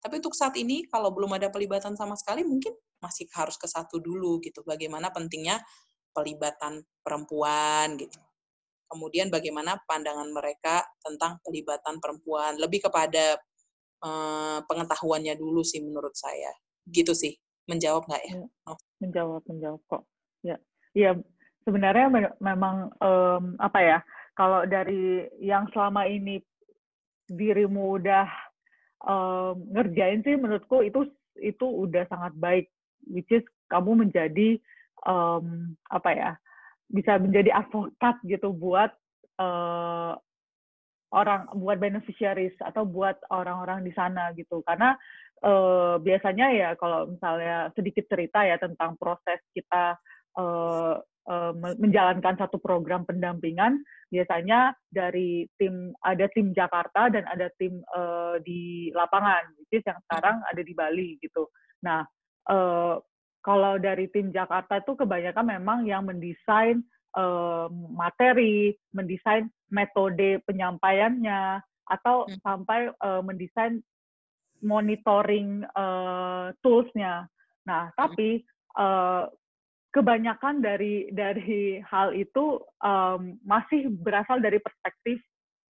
tapi 0.00 0.18
untuk 0.18 0.34
saat 0.34 0.56
ini 0.58 0.88
kalau 0.88 1.12
belum 1.12 1.36
ada 1.36 1.52
pelibatan 1.52 1.94
sama 1.94 2.16
sekali 2.16 2.42
mungkin 2.42 2.72
masih 3.00 3.28
harus 3.36 3.56
ke 3.56 3.68
satu 3.68 4.00
dulu 4.00 4.40
gitu. 4.44 4.60
Bagaimana 4.64 5.08
pentingnya 5.12 5.60
pelibatan 6.12 6.82
perempuan 7.04 7.96
gitu. 7.96 8.18
Kemudian 8.90 9.30
bagaimana 9.30 9.78
pandangan 9.86 10.26
mereka 10.34 10.82
tentang 10.98 11.38
pelibatan 11.46 12.02
perempuan, 12.02 12.58
lebih 12.58 12.82
kepada 12.90 13.38
uh, 14.02 14.58
pengetahuannya 14.66 15.38
dulu 15.38 15.62
sih 15.62 15.78
menurut 15.78 16.12
saya. 16.18 16.50
Gitu 16.90 17.14
sih. 17.14 17.38
Menjawab 17.70 18.10
nggak 18.10 18.22
ya? 18.26 18.34
ya? 18.34 18.74
Menjawab, 18.98 19.42
menjawab 19.46 19.80
kok. 19.86 20.02
Ya, 20.42 20.58
ya 20.90 21.14
sebenarnya 21.62 22.06
me 22.10 22.20
memang 22.42 22.90
um, 22.98 23.54
apa 23.62 23.78
ya? 23.78 23.98
Kalau 24.34 24.66
dari 24.66 25.30
yang 25.38 25.70
selama 25.70 26.10
ini 26.10 26.42
dirimu 27.30 28.02
udah 28.02 28.26
um, 29.06 29.54
ngerjain 29.70 30.26
sih, 30.26 30.34
menurutku 30.34 30.82
itu 30.82 31.06
itu 31.38 31.62
udah 31.62 32.10
sangat 32.10 32.34
baik. 32.34 32.66
Which 33.06 33.30
is 33.30 33.46
kamu 33.70 34.02
menjadi 34.02 34.58
um, 35.06 35.78
apa 35.94 36.10
ya? 36.10 36.32
Bisa 36.90 37.16
menjadi 37.16 37.54
advokat 37.54 38.18
gitu 38.26 38.50
buat 38.50 38.90
uh, 39.38 40.18
orang 41.10 41.50
buat 41.58 41.78
beneficiaries 41.82 42.54
atau 42.62 42.86
buat 42.86 43.18
orang-orang 43.30 43.82
di 43.82 43.92
sana 43.94 44.30
gitu. 44.38 44.62
Karena 44.62 44.94
uh, 45.42 45.98
biasanya 45.98 46.46
ya 46.54 46.68
kalau 46.78 47.10
misalnya 47.10 47.70
sedikit 47.74 48.06
cerita 48.06 48.46
ya 48.46 48.56
tentang 48.58 48.94
proses 48.98 49.42
kita 49.54 49.98
uh, 50.38 50.94
uh, 51.26 51.52
menjalankan 51.56 52.38
satu 52.38 52.62
program 52.62 53.02
pendampingan 53.04 53.82
biasanya 54.10 54.74
dari 54.90 55.46
tim 55.58 55.94
ada 56.02 56.26
tim 56.34 56.54
Jakarta 56.54 57.10
dan 57.10 57.26
ada 57.26 57.50
tim 57.58 57.82
uh, 57.94 58.38
di 58.42 58.90
lapangan 58.94 59.50
which 59.58 59.82
is 59.82 59.86
yang 59.86 59.98
sekarang 60.10 60.38
ada 60.46 60.62
di 60.62 60.74
Bali 60.74 61.18
gitu. 61.22 61.50
Nah 61.82 62.06
uh, 62.50 62.98
kalau 63.40 63.80
dari 63.80 64.08
tim 64.12 64.28
Jakarta 64.32 64.80
itu 64.80 64.92
kebanyakan 64.96 65.60
memang 65.60 65.88
yang 65.88 66.04
mendesain 66.04 66.84
uh, 67.16 67.66
materi, 67.72 68.76
mendesain 68.92 69.48
metode 69.72 70.44
penyampaiannya, 70.44 71.64
atau 71.90 72.28
hmm. 72.28 72.38
sampai 72.44 72.80
uh, 73.02 73.22
mendesain 73.24 73.82
monitoring 74.62 75.64
uh, 75.74 76.52
toolsnya. 76.62 77.26
Nah, 77.66 77.90
hmm. 77.90 77.96
tapi 77.96 78.28
uh, 78.78 79.26
kebanyakan 79.90 80.62
dari 80.62 81.10
dari 81.10 81.82
hal 81.82 82.14
itu 82.14 82.62
um, 82.78 83.40
masih 83.42 83.90
berasal 83.90 84.38
dari 84.38 84.62
perspektif 84.62 85.18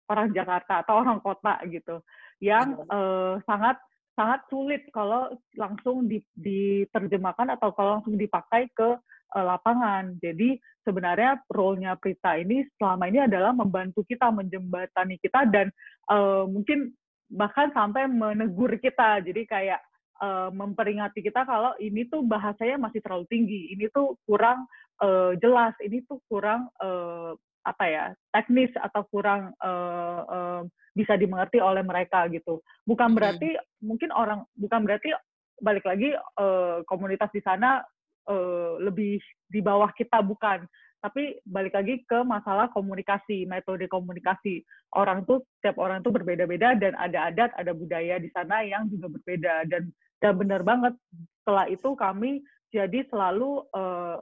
orang 0.07 0.31
Jakarta 0.33 0.87
atau 0.87 1.03
orang 1.03 1.19
kota 1.21 1.61
gitu, 1.67 2.01
yang 2.39 2.79
uh, 2.89 3.43
sangat 3.45 3.77
sangat 4.17 4.41
sulit 4.49 4.89
kalau 4.91 5.29
langsung 5.61 6.09
diterjemahkan 6.35 7.53
atau 7.53 7.71
kalau 7.77 8.01
langsung 8.01 8.17
dipakai 8.17 8.73
ke 8.73 8.97
uh, 9.37 9.45
lapangan. 9.45 10.17
Jadi 10.25 10.57
sebenarnya 10.83 11.45
role-nya 11.53 12.01
Prita 12.01 12.41
ini 12.41 12.65
selama 12.81 13.13
ini 13.13 13.29
adalah 13.29 13.53
membantu 13.53 14.03
kita, 14.09 14.33
menjembatani 14.33 15.21
kita 15.21 15.45
dan 15.53 15.69
uh, 16.09 16.49
mungkin 16.49 16.97
bahkan 17.29 17.69
sampai 17.77 18.09
menegur 18.09 18.73
kita. 18.81 19.21
Jadi 19.21 19.45
kayak 19.45 19.85
uh, 20.25 20.49
memperingati 20.49 21.21
kita 21.21 21.45
kalau 21.45 21.77
ini 21.77 22.09
tuh 22.09 22.25
bahasanya 22.25 22.81
masih 22.89 23.05
terlalu 23.05 23.29
tinggi, 23.29 23.77
ini 23.77 23.91
tuh 23.93 24.17
kurang 24.25 24.65
uh, 25.05 25.37
jelas, 25.37 25.77
ini 25.85 26.01
tuh 26.09 26.23
kurang 26.31 26.73
uh, 26.81 27.37
apa 27.67 27.85
ya 27.91 28.05
teknis 28.31 28.71
atau 28.79 29.03
kurang 29.11 29.51
uh, 29.59 30.23
uh, 30.23 30.63
bisa 30.95 31.19
dimengerti 31.19 31.59
oleh 31.59 31.83
mereka 31.83 32.25
gitu. 32.31 32.63
Bukan 32.87 33.13
berarti 33.13 33.53
hmm. 33.53 33.85
mungkin 33.85 34.11
orang 34.15 34.47
bukan 34.55 34.87
berarti 34.87 35.11
balik 35.59 35.85
lagi 35.85 36.15
uh, 36.15 36.87
komunitas 36.87 37.29
di 37.35 37.43
sana 37.43 37.83
uh, 38.31 38.79
lebih 38.79 39.19
di 39.51 39.61
bawah 39.61 39.91
kita 39.93 40.23
bukan. 40.23 40.65
Tapi 41.03 41.39
balik 41.45 41.77
lagi 41.77 42.03
ke 42.09 42.25
masalah 42.25 42.73
komunikasi, 42.73 43.45
metode 43.45 43.85
komunikasi. 43.87 44.65
Orang 44.97 45.29
tuh 45.29 45.45
setiap 45.61 45.77
orang 45.77 46.01
tuh 46.01 46.11
berbeda-beda 46.11 46.73
dan 46.81 46.97
ada 46.97 47.29
adat, 47.29 47.53
ada 47.55 47.77
budaya 47.77 48.17
di 48.17 48.33
sana 48.33 48.65
yang 48.65 48.89
juga 48.89 49.13
berbeda 49.13 49.69
dan 49.69 49.93
dan 50.25 50.33
benar 50.41 50.65
banget 50.65 50.97
setelah 51.45 51.69
itu 51.69 51.93
kami 51.95 52.41
jadi 52.73 53.05
selalu 53.13 53.63
uh, 53.77 54.19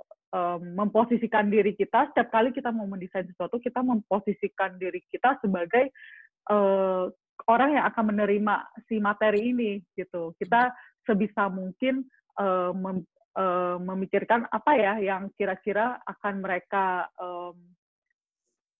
memposisikan 0.59 1.47
diri 1.47 1.79
kita 1.79 2.11
setiap 2.11 2.35
kali 2.35 2.51
kita 2.51 2.75
mau 2.75 2.91
mendesain 2.91 3.27
sesuatu 3.27 3.63
kita 3.63 3.87
memposisikan 3.87 4.75
diri 4.83 4.99
kita 5.07 5.39
sebagai 5.39 5.95
uh, 6.51 7.07
orang 7.47 7.77
yang 7.79 7.85
akan 7.91 8.05
menerima 8.15 8.55
si 8.87 8.99
materi 9.03 9.55
ini 9.55 9.83
gitu. 9.99 10.33
Kita 10.39 10.71
sebisa 11.05 11.51
mungkin 11.51 12.07
uh, 12.41 12.73
mem, 12.73 13.05
uh, 13.37 13.77
memikirkan 13.79 14.49
apa 14.49 14.73
ya 14.79 14.93
yang 15.03 15.29
kira-kira 15.37 16.01
akan 16.07 16.41
mereka 16.41 17.11
um, 17.21 17.57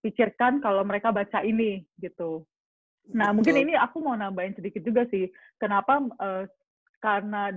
pikirkan 0.01 0.61
kalau 0.61 0.85
mereka 0.85 1.13
baca 1.13 1.41
ini 1.45 1.85
gitu. 2.01 2.45
Nah 3.13 3.33
Betul. 3.33 3.37
mungkin 3.37 3.57
ini 3.69 3.75
aku 3.77 4.01
mau 4.01 4.17
nambahin 4.17 4.57
sedikit 4.57 4.81
juga 4.85 5.05
sih 5.13 5.29
kenapa 5.61 6.01
uh, 6.21 6.45
karena 7.05 7.53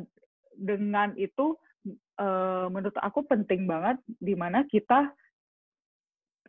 dengan 0.58 1.16
itu 1.16 1.56
uh, 2.20 2.68
menurut 2.70 2.98
aku 3.00 3.26
penting 3.26 3.66
banget 3.66 3.98
di 4.20 4.34
mana 4.34 4.66
kita 4.68 5.10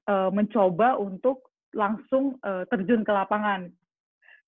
uh, 0.09 0.31
mencoba 0.33 0.97
untuk 0.97 1.49
langsung 1.77 2.41
uh, 2.43 2.65
terjun 2.73 3.05
ke 3.05 3.13
lapangan. 3.13 3.69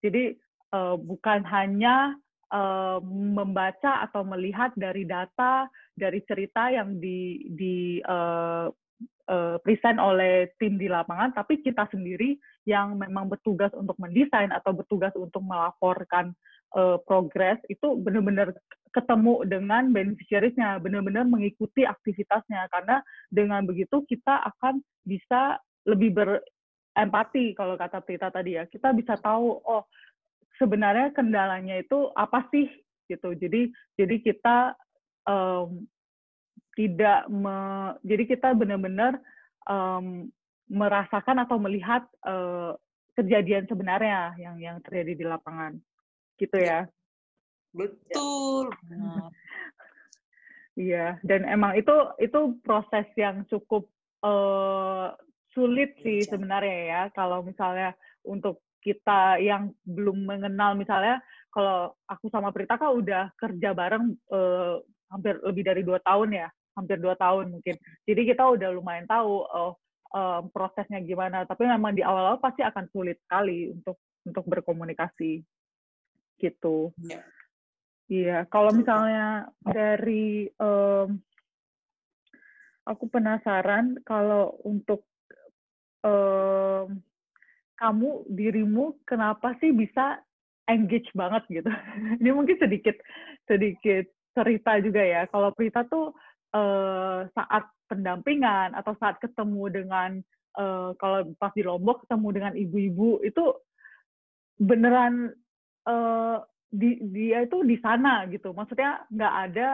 Jadi 0.01 0.37
uh, 0.73 0.97
bukan 0.97 1.45
hanya 1.45 2.17
uh, 2.49 2.99
membaca 3.05 4.05
atau 4.09 4.25
melihat 4.25 4.73
dari 4.77 5.05
data, 5.05 5.69
dari 5.93 6.25
cerita 6.25 6.73
yang 6.73 6.97
di, 6.97 7.49
di 7.53 8.01
uh, 8.05 8.73
present 9.63 10.03
oleh 10.03 10.51
tim 10.59 10.75
di 10.75 10.91
lapangan, 10.91 11.31
tapi 11.31 11.63
kita 11.63 11.87
sendiri 11.95 12.35
yang 12.67 12.99
memang 12.99 13.31
bertugas 13.31 13.71
untuk 13.79 13.95
mendesain 14.03 14.51
atau 14.51 14.75
bertugas 14.75 15.15
untuk 15.15 15.47
melaporkan 15.47 16.35
uh, 16.77 16.99
progres 17.07 17.59
itu 17.67 17.99
benar-benar 17.99 18.55
ketemu 18.91 19.47
dengan 19.47 19.95
beneficiariesnya, 19.95 20.83
benar-benar 20.83 21.23
mengikuti 21.23 21.87
aktivitasnya 21.87 22.67
karena 22.75 22.99
dengan 23.31 23.63
begitu 23.63 24.03
kita 24.07 24.43
akan 24.51 24.83
bisa 25.07 25.63
lebih 25.87 26.11
berempati 26.11 27.55
kalau 27.55 27.79
kata 27.79 28.03
Prita 28.03 28.29
tadi 28.35 28.59
ya. 28.59 28.67
Kita 28.67 28.91
bisa 28.91 29.15
tahu 29.19 29.63
oh 29.63 29.87
sebenarnya 30.59 31.15
kendalanya 31.15 31.79
itu 31.79 32.11
apa 32.19 32.47
sih 32.51 32.67
gitu. 33.07 33.35
Jadi 33.39 33.71
jadi 33.95 34.17
kita 34.19 34.75
um, 35.31 35.87
tidak 36.75 37.27
me, 37.31 37.59
jadi 38.03 38.25
kita 38.27 38.49
benar-benar 38.55 39.19
um, 39.71 40.27
merasakan 40.71 41.43
atau 41.43 41.59
melihat 41.59 42.07
uh, 42.27 42.79
kejadian 43.19 43.67
sebenarnya 43.67 44.39
yang 44.39 44.57
yang 44.63 44.77
terjadi 44.83 45.19
di 45.19 45.25
lapangan 45.27 45.75
gitu 46.41 46.57
ya. 46.57 46.89
Betul. 47.77 48.73
Iya, 50.81 51.21
dan 51.21 51.45
emang 51.45 51.77
itu 51.77 51.93
itu 52.17 52.57
proses 52.65 53.05
yang 53.15 53.45
cukup 53.53 53.85
uh, 54.25 55.13
sulit 55.53 55.93
sih 56.01 56.25
sebenarnya 56.25 56.79
ya. 56.89 57.03
Kalau 57.13 57.45
misalnya 57.45 57.93
untuk 58.25 58.65
kita 58.81 59.37
yang 59.45 59.77
belum 59.85 60.25
mengenal 60.25 60.73
misalnya, 60.73 61.21
kalau 61.53 61.93
aku 62.09 62.33
sama 62.33 62.49
Prita 62.49 62.81
kan 62.81 62.97
udah 62.97 63.29
kerja 63.37 63.77
bareng 63.77 64.17
uh, 64.33 64.81
hampir 65.13 65.37
lebih 65.45 65.63
dari 65.69 65.83
dua 65.85 66.01
tahun 66.01 66.33
ya, 66.33 66.49
hampir 66.73 66.97
dua 66.97 67.13
tahun 67.19 67.61
mungkin. 67.61 67.77
Jadi 68.09 68.23
kita 68.25 68.49
udah 68.49 68.73
lumayan 68.73 69.05
tahu 69.05 69.45
uh, 69.45 69.75
uh, 70.17 70.41
prosesnya 70.49 71.03
gimana. 71.05 71.45
Tapi 71.45 71.69
memang 71.69 71.93
di 71.93 72.01
awal-awal 72.01 72.41
pasti 72.41 72.65
akan 72.65 72.89
sulit 72.89 73.21
sekali 73.27 73.69
untuk 73.69 74.01
untuk 74.25 74.45
berkomunikasi 74.49 75.45
gitu. 76.41 76.91
Yeah. 77.01 77.25
Iya, 78.11 78.39
kalau 78.51 78.75
misalnya 78.75 79.47
dari 79.63 80.51
um, 80.59 81.23
aku 82.83 83.07
penasaran 83.07 84.03
kalau 84.03 84.59
untuk 84.67 85.07
um, 86.03 86.99
kamu 87.79 88.09
dirimu 88.27 88.99
kenapa 89.07 89.55
sih 89.63 89.71
bisa 89.71 90.19
engage 90.67 91.07
banget 91.15 91.47
gitu? 91.49 91.71
Ini 92.21 92.31
mungkin 92.35 92.59
sedikit 92.59 92.99
sedikit 93.47 94.11
cerita 94.35 94.83
juga 94.83 95.03
ya. 95.07 95.23
Kalau 95.31 95.55
Prita 95.55 95.87
tuh 95.87 96.11
uh, 96.51 97.31
saat 97.31 97.65
pendampingan 97.87 98.75
atau 98.75 98.95
saat 98.99 99.23
ketemu 99.23 99.71
dengan 99.71 100.11
uh, 100.59 100.99
kalau 100.99 101.31
pas 101.39 101.55
di 101.55 101.63
Lombok 101.63 102.07
ketemu 102.07 102.29
dengan 102.35 102.53
ibu-ibu 102.59 103.23
itu 103.23 103.55
beneran 104.59 105.35
uh, 105.87 106.43
di, 106.71 107.01
dia 107.11 107.45
itu 107.45 107.63
di 107.67 107.77
sana 107.83 108.27
gitu. 108.29 108.53
Maksudnya 108.55 109.05
nggak 109.11 109.35
ada 109.51 109.71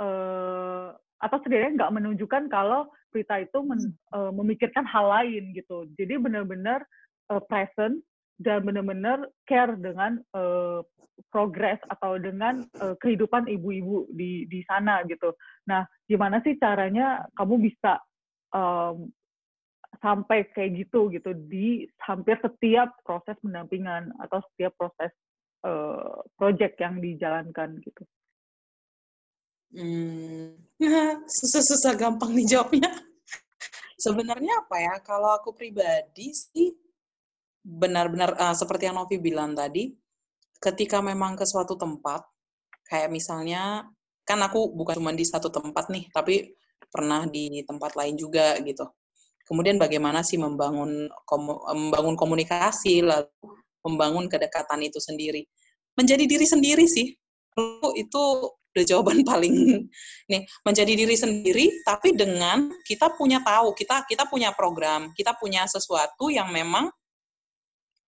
uh, 0.00 0.88
atau 1.20 1.36
setidaknya 1.40 1.84
nggak 1.84 1.94
menunjukkan 1.94 2.44
kalau 2.52 2.90
Prita 3.14 3.38
itu 3.38 3.62
men, 3.62 3.94
uh, 4.10 4.34
memikirkan 4.34 4.82
hal 4.82 5.06
lain 5.06 5.54
gitu. 5.54 5.86
Jadi 5.94 6.18
benar-benar 6.18 6.82
uh, 7.30 7.42
present 7.46 8.02
dan 8.42 8.66
benar-benar 8.66 9.30
care 9.46 9.78
dengan 9.78 10.18
uh, 10.34 10.82
progres 11.30 11.78
atau 11.86 12.18
dengan 12.18 12.66
uh, 12.82 12.98
kehidupan 12.98 13.46
ibu-ibu 13.46 14.10
di 14.10 14.50
di 14.50 14.66
sana 14.66 15.06
gitu. 15.06 15.30
Nah, 15.70 15.86
gimana 16.10 16.42
sih 16.42 16.58
caranya 16.58 17.22
kamu 17.38 17.70
bisa 17.70 18.02
um, 18.50 19.06
sampai 20.04 20.44
kayak 20.52 20.84
gitu 20.84 21.08
gitu 21.08 21.32
di 21.48 21.88
hampir 22.04 22.36
setiap 22.44 22.92
proses 23.08 23.40
pendampingan 23.40 24.12
atau 24.20 24.44
setiap 24.52 24.76
proses 24.76 25.08
uh, 25.64 26.20
project 26.36 26.76
yang 26.76 27.00
dijalankan 27.00 27.80
gitu. 27.80 28.04
Hmm, 29.72 30.60
susah-susah 31.40 31.96
gampang 31.96 32.36
nih 32.36 32.52
jawabnya. 32.52 32.92
Sebenarnya 34.04 34.60
apa 34.60 34.76
ya? 34.76 34.94
Kalau 35.00 35.32
aku 35.32 35.56
pribadi 35.56 36.36
sih 36.36 36.76
benar-benar 37.64 38.36
uh, 38.36 38.52
seperti 38.52 38.92
yang 38.92 39.00
Novi 39.00 39.16
bilang 39.16 39.56
tadi, 39.56 39.88
ketika 40.60 41.00
memang 41.00 41.32
ke 41.32 41.48
suatu 41.48 41.80
tempat, 41.80 42.28
kayak 42.92 43.08
misalnya 43.08 43.88
kan 44.28 44.36
aku 44.44 44.68
bukan 44.76 45.00
cuma 45.00 45.16
di 45.16 45.24
satu 45.24 45.48
tempat 45.48 45.88
nih, 45.88 46.12
tapi 46.12 46.52
pernah 46.92 47.24
di 47.24 47.64
tempat 47.64 47.96
lain 47.96 48.20
juga 48.20 48.60
gitu. 48.60 48.84
Kemudian 49.44 49.76
bagaimana 49.76 50.24
sih 50.24 50.40
membangun 50.40 51.08
membangun 51.76 52.16
komunikasi 52.16 53.04
lalu 53.04 53.28
membangun 53.84 54.26
kedekatan 54.32 54.80
itu 54.80 54.96
sendiri. 54.98 55.44
Menjadi 55.94 56.24
diri 56.24 56.46
sendiri 56.48 56.88
sih. 56.88 57.12
Itu 57.94 58.22
udah 58.74 58.84
jawaban 58.84 59.22
paling 59.30 59.86
nih 60.26 60.42
menjadi 60.66 60.92
diri 60.98 61.14
sendiri 61.14 61.70
tapi 61.86 62.10
dengan 62.18 62.74
kita 62.82 63.14
punya 63.14 63.38
tahu 63.46 63.70
kita 63.72 64.02
kita 64.10 64.26
punya 64.26 64.50
program 64.50 65.14
kita 65.14 65.38
punya 65.38 65.62
sesuatu 65.70 66.26
yang 66.26 66.50
memang 66.50 66.90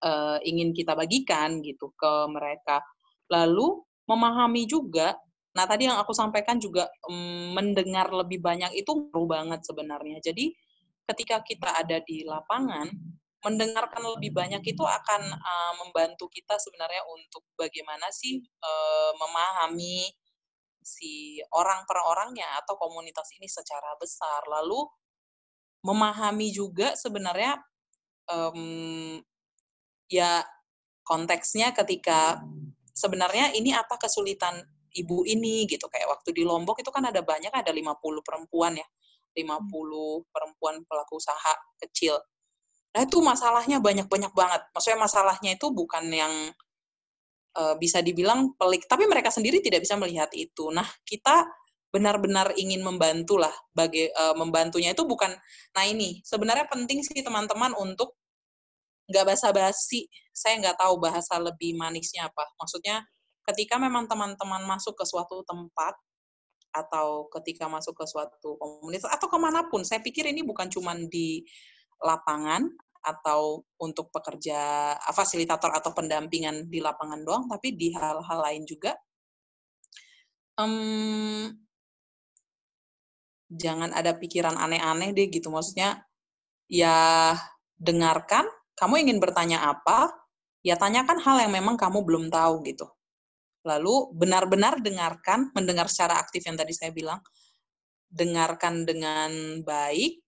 uh, 0.03 0.37
ingin 0.43 0.75
kita 0.75 0.91
bagikan 0.91 1.63
gitu 1.63 1.95
ke 1.95 2.11
mereka 2.27 2.83
lalu 3.31 3.79
memahami 4.11 4.67
juga 4.67 5.15
nah 5.55 5.63
tadi 5.63 5.87
yang 5.87 5.97
aku 5.97 6.11
sampaikan 6.11 6.59
juga 6.59 6.85
um, 7.07 7.55
mendengar 7.55 8.11
lebih 8.11 8.43
banyak 8.43 8.75
itu 8.75 9.07
perlu 9.09 9.25
banget 9.25 9.63
sebenarnya 9.63 10.19
jadi 10.19 10.51
ketika 11.07 11.39
kita 11.41 11.71
ada 11.71 12.03
di 12.03 12.27
lapangan, 12.27 12.91
mendengarkan 13.45 14.03
lebih 14.17 14.35
banyak 14.35 14.59
itu 14.65 14.83
akan 14.83 15.21
uh, 15.31 15.73
membantu 15.79 16.27
kita 16.27 16.59
sebenarnya 16.59 17.05
untuk 17.07 17.47
bagaimana 17.55 18.11
sih 18.11 18.43
uh, 18.43 19.11
memahami 19.15 20.09
si 20.83 21.39
orang 21.55 21.83
per 21.87 21.99
orangnya 22.03 22.47
atau 22.59 22.75
komunitas 22.75 23.31
ini 23.39 23.47
secara 23.47 23.95
besar. 23.95 24.43
Lalu 24.51 24.83
memahami 25.85 26.51
juga 26.51 26.97
sebenarnya 26.99 27.55
um, 28.27 29.21
ya 30.11 30.43
konteksnya 31.07 31.71
ketika 31.71 32.43
sebenarnya 32.91 33.55
ini 33.55 33.71
apa 33.71 33.95
kesulitan 33.95 34.59
ibu 34.97 35.23
ini 35.23 35.69
gitu 35.69 35.85
kayak 35.87 36.09
waktu 36.09 36.33
di 36.33 36.43
Lombok 36.43 36.81
itu 36.81 36.89
kan 36.89 37.05
ada 37.05 37.21
banyak 37.21 37.53
ada 37.53 37.69
50 37.69 38.01
perempuan 38.25 38.75
ya 38.75 38.87
50 39.37 40.33
perempuan 40.33 40.81
pelaku 40.89 41.21
usaha 41.21 41.53
kecil. 41.77 42.17
Nah 42.97 43.05
itu 43.05 43.21
masalahnya 43.21 43.77
banyak-banyak 43.77 44.33
banget. 44.33 44.61
Maksudnya 44.73 44.97
masalahnya 44.97 45.51
itu 45.53 45.69
bukan 45.69 46.09
yang 46.09 46.33
uh, 47.53 47.77
bisa 47.77 48.01
dibilang 48.01 48.57
pelik, 48.57 48.89
tapi 48.89 49.05
mereka 49.05 49.29
sendiri 49.29 49.61
tidak 49.61 49.85
bisa 49.85 49.93
melihat 49.93 50.33
itu. 50.33 50.73
Nah 50.73 50.85
kita 51.05 51.45
benar-benar 51.93 52.57
ingin 52.57 52.81
membantu 52.81 53.37
lah, 53.37 53.53
bagi 53.69 54.09
uh, 54.09 54.33
membantunya 54.33 54.97
itu 54.97 55.05
bukan. 55.05 55.29
Nah 55.77 55.83
ini 55.85 56.25
sebenarnya 56.25 56.65
penting 56.65 57.05
sih 57.05 57.21
teman-teman 57.21 57.77
untuk 57.77 58.17
nggak 59.13 59.25
basa-basi. 59.29 60.09
Saya 60.33 60.57
nggak 60.61 60.81
tahu 60.81 60.97
bahasa 60.97 61.37
lebih 61.37 61.77
manisnya 61.77 62.33
apa. 62.33 62.49
Maksudnya 62.57 63.05
ketika 63.47 63.77
memang 63.77 64.09
teman-teman 64.09 64.65
masuk 64.65 64.97
ke 64.97 65.05
suatu 65.05 65.45
tempat 65.45 65.95
atau 66.85 67.25
ketika 67.33 67.65
masuk 67.65 67.97
ke 67.97 68.05
suatu 68.05 68.57
komunitas 68.61 69.09
atau 69.09 69.25
ke 69.25 69.37
mana 69.41 69.65
pun. 69.65 69.81
Saya 69.81 69.99
pikir 70.05 70.29
ini 70.29 70.45
bukan 70.45 70.69
cuma 70.69 70.93
di 70.93 71.41
lapangan 72.01 72.69
atau 73.01 73.63
untuk 73.79 74.11
pekerja 74.11 74.93
fasilitator 75.15 75.71
atau 75.71 75.95
pendampingan 75.95 76.67
di 76.67 76.83
lapangan 76.83 77.23
doang, 77.23 77.45
tapi 77.47 77.73
di 77.73 77.93
hal-hal 77.95 78.39
lain 78.43 78.63
juga. 78.67 78.93
Um, 80.57 81.53
jangan 83.47 83.93
ada 83.95 84.17
pikiran 84.17 84.57
aneh-aneh 84.57 85.15
deh 85.15 85.31
gitu. 85.31 85.47
Maksudnya 85.47 86.03
ya 86.67 87.31
dengarkan, 87.79 88.43
kamu 88.75 89.07
ingin 89.07 89.17
bertanya 89.23 89.71
apa, 89.71 90.11
ya 90.65 90.75
tanyakan 90.75 91.21
hal 91.23 91.37
yang 91.47 91.53
memang 91.55 91.79
kamu 91.79 92.03
belum 92.03 92.27
tahu 92.27 92.65
gitu. 92.67 92.89
Lalu 93.67 94.15
benar-benar 94.15 94.79
dengarkan, 94.79 95.51
mendengar 95.51 95.91
secara 95.91 96.15
aktif 96.23 96.47
yang 96.47 96.55
tadi 96.55 96.71
saya 96.71 96.95
bilang, 96.95 97.19
dengarkan 98.07 98.87
dengan 98.87 99.59
baik, 99.67 100.23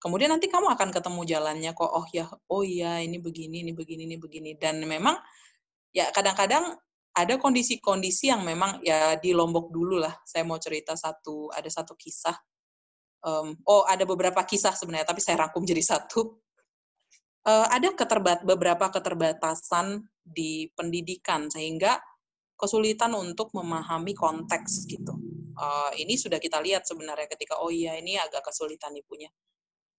kemudian 0.00 0.32
nanti 0.32 0.48
kamu 0.48 0.72
akan 0.72 0.88
ketemu 0.88 1.20
jalannya 1.28 1.72
kok, 1.76 1.92
oh 1.92 2.06
ya, 2.08 2.24
oh 2.48 2.64
iya 2.64 3.04
ini 3.04 3.20
begini, 3.20 3.60
ini 3.60 3.76
begini, 3.76 4.08
ini 4.08 4.16
begini. 4.16 4.50
Dan 4.56 4.80
memang 4.88 5.20
ya 5.92 6.08
kadang-kadang 6.08 6.72
ada 7.16 7.34
kondisi-kondisi 7.40 8.28
yang 8.28 8.44
memang 8.44 8.84
ya 8.84 9.16
di 9.16 9.32
Lombok 9.32 9.72
dulu 9.72 9.96
lah. 9.96 10.12
Saya 10.24 10.44
mau 10.44 10.60
cerita 10.60 10.92
satu, 10.92 11.48
ada 11.48 11.68
satu 11.68 11.96
kisah. 11.96 12.36
Um, 13.24 13.56
oh 13.64 13.82
ada 13.88 14.04
beberapa 14.04 14.44
kisah 14.44 14.76
sebenarnya, 14.76 15.08
tapi 15.08 15.24
saya 15.24 15.48
rangkum 15.48 15.64
jadi 15.64 15.80
satu. 15.80 16.36
Uh, 17.46 17.66
ada 17.72 17.94
keterbat 17.94 18.42
beberapa 18.44 18.90
keterbatasan 18.92 20.02
di 20.20 20.68
pendidikan 20.76 21.46
sehingga 21.46 21.96
kesulitan 22.56 23.12
untuk 23.12 23.52
memahami 23.52 24.16
konteks 24.16 24.88
gitu. 24.88 25.14
Uh, 25.56 25.88
ini 25.96 26.20
sudah 26.20 26.36
kita 26.36 26.60
lihat 26.60 26.84
sebenarnya 26.84 27.28
ketika 27.32 27.56
oh 27.60 27.72
iya 27.72 27.96
ini 27.96 28.16
agak 28.20 28.44
kesulitan 28.44 28.92
ibunya. 28.96 29.28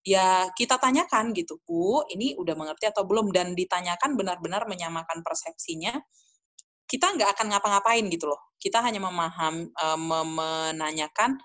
Ya 0.06 0.48
kita 0.56 0.80
tanyakan 0.80 1.36
gitu, 1.36 1.60
Bu, 1.68 2.06
ini 2.14 2.38
udah 2.38 2.56
mengerti 2.56 2.88
atau 2.88 3.04
belum 3.04 3.34
dan 3.34 3.58
ditanyakan 3.58 4.16
benar-benar 4.16 4.64
menyamakan 4.70 5.20
persepsinya. 5.26 6.00
Kita 6.88 7.12
nggak 7.12 7.36
akan 7.36 7.46
ngapa-ngapain 7.52 8.06
gitu 8.08 8.32
loh. 8.32 8.56
Kita 8.56 8.80
hanya 8.80 9.04
memaham, 9.04 9.68
uh, 9.76 10.00
menanyakan 10.00 11.36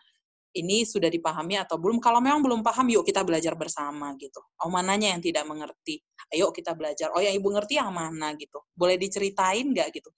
ini 0.53 0.85
sudah 0.85 1.09
dipahami 1.09 1.57
atau 1.57 1.81
belum. 1.81 1.99
Kalau 1.99 2.21
memang 2.21 2.45
belum 2.45 2.61
paham, 2.61 2.93
yuk 2.93 3.09
kita 3.09 3.25
belajar 3.25 3.57
bersama 3.57 4.13
gitu. 4.21 4.41
Oh 4.61 4.69
mananya 4.69 5.13
yang 5.17 5.21
tidak 5.25 5.49
mengerti? 5.49 6.01
Ayo 6.33 6.53
kita 6.53 6.77
belajar. 6.77 7.13
Oh 7.17 7.21
yang 7.25 7.33
ibu 7.33 7.49
ngerti 7.49 7.81
yang 7.81 7.93
mana 7.93 8.37
gitu. 8.37 8.61
Boleh 8.77 9.01
diceritain 9.01 9.65
nggak 9.73 9.89
gitu? 9.97 10.13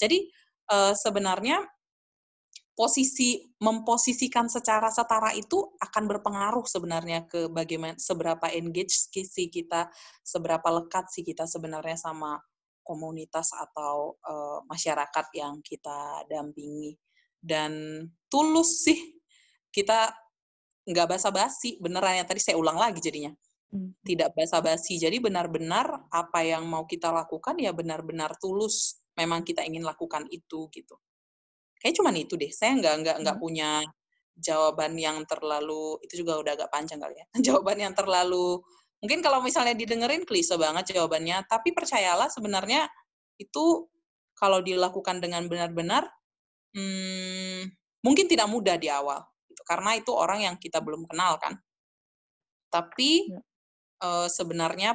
Jadi 0.00 0.24
uh, 0.72 0.96
sebenarnya 0.96 1.60
posisi 2.72 3.44
memposisikan 3.60 4.48
secara 4.48 4.88
setara 4.88 5.36
itu 5.36 5.76
akan 5.84 6.08
berpengaruh 6.08 6.64
sebenarnya 6.64 7.28
ke 7.28 7.52
bagaimana 7.52 8.00
seberapa 8.00 8.48
engage 8.48 9.12
si 9.12 9.52
kita, 9.52 9.92
seberapa 10.24 10.64
lekat 10.64 11.12
sih 11.12 11.20
kita 11.20 11.44
sebenarnya 11.44 12.00
sama 12.00 12.40
komunitas 12.80 13.52
atau 13.52 14.16
uh, 14.24 14.64
masyarakat 14.64 15.26
yang 15.36 15.60
kita 15.60 16.24
dampingi. 16.32 16.96
Dan 17.36 18.04
tulus 18.32 18.88
sih 18.88 19.20
kita 19.68 20.08
nggak 20.88 21.16
basa-basi 21.16 21.76
beneran 21.84 22.16
ya 22.16 22.24
tadi 22.24 22.40
saya 22.40 22.56
ulang 22.56 22.80
lagi 22.80 23.04
jadinya. 23.04 23.36
Hmm. 23.70 23.94
tidak 24.02 24.34
basa-basi 24.34 24.98
jadi 24.98 25.22
benar-benar 25.22 26.10
apa 26.10 26.42
yang 26.42 26.66
mau 26.66 26.90
kita 26.90 27.14
lakukan 27.14 27.54
ya 27.54 27.70
benar-benar 27.70 28.34
tulus 28.42 28.98
memang 29.18 29.42
kita 29.42 29.64
ingin 29.66 29.82
lakukan 29.82 30.26
itu 30.30 30.70
gitu. 30.70 30.96
Kayak 31.80 31.94
cuman 31.96 32.14
itu 32.20 32.34
deh. 32.36 32.52
Saya 32.52 32.76
nggak 32.76 32.94
nggak 33.04 33.16
nggak 33.24 33.36
hmm. 33.40 33.44
punya 33.44 33.70
jawaban 34.40 34.96
yang 34.96 35.20
terlalu 35.28 36.00
itu 36.04 36.24
juga 36.24 36.40
udah 36.40 36.52
agak 36.56 36.70
panjang 36.72 37.00
kali 37.00 37.16
ya. 37.18 37.26
jawaban 37.52 37.78
yang 37.80 37.94
terlalu 37.96 38.60
mungkin 39.00 39.24
kalau 39.24 39.40
misalnya 39.40 39.72
didengerin 39.72 40.28
klise 40.28 40.54
banget 40.60 40.92
jawabannya, 40.92 41.48
tapi 41.48 41.72
percayalah 41.72 42.28
sebenarnya 42.28 42.84
itu 43.40 43.88
kalau 44.36 44.60
dilakukan 44.60 45.24
dengan 45.24 45.48
benar-benar 45.48 46.04
hmm, 46.76 47.64
mungkin 48.04 48.28
tidak 48.28 48.48
mudah 48.48 48.76
di 48.76 48.92
awal 48.92 49.24
gitu. 49.48 49.62
Karena 49.64 49.96
itu 49.96 50.12
orang 50.12 50.44
yang 50.44 50.56
kita 50.60 50.84
belum 50.84 51.08
kenal 51.08 51.40
kan. 51.40 51.56
Tapi 52.68 53.32
ya. 53.32 53.40
uh, 54.04 54.28
sebenarnya 54.28 54.94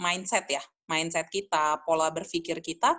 mindset 0.00 0.48
ya 0.48 0.62
mindset 0.90 1.30
kita, 1.30 1.78
pola 1.86 2.10
berpikir 2.10 2.58
kita 2.58 2.98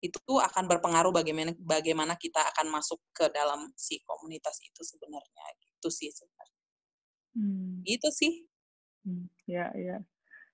itu 0.00 0.32
akan 0.36 0.64
berpengaruh 0.68 1.12
bagaimana 1.12 1.52
bagaimana 1.56 2.14
kita 2.20 2.40
akan 2.52 2.68
masuk 2.68 3.00
ke 3.16 3.28
dalam 3.32 3.72
si 3.76 4.00
komunitas 4.04 4.60
itu 4.60 4.80
sebenarnya 4.84 5.44
gitu 5.60 5.88
sih 5.88 6.08
sebenarnya. 6.12 6.62
Hmm. 7.36 7.80
Itu 7.84 8.08
sih. 8.12 8.44
Hmm, 9.04 9.28
ya, 9.44 9.72
ya, 9.76 9.96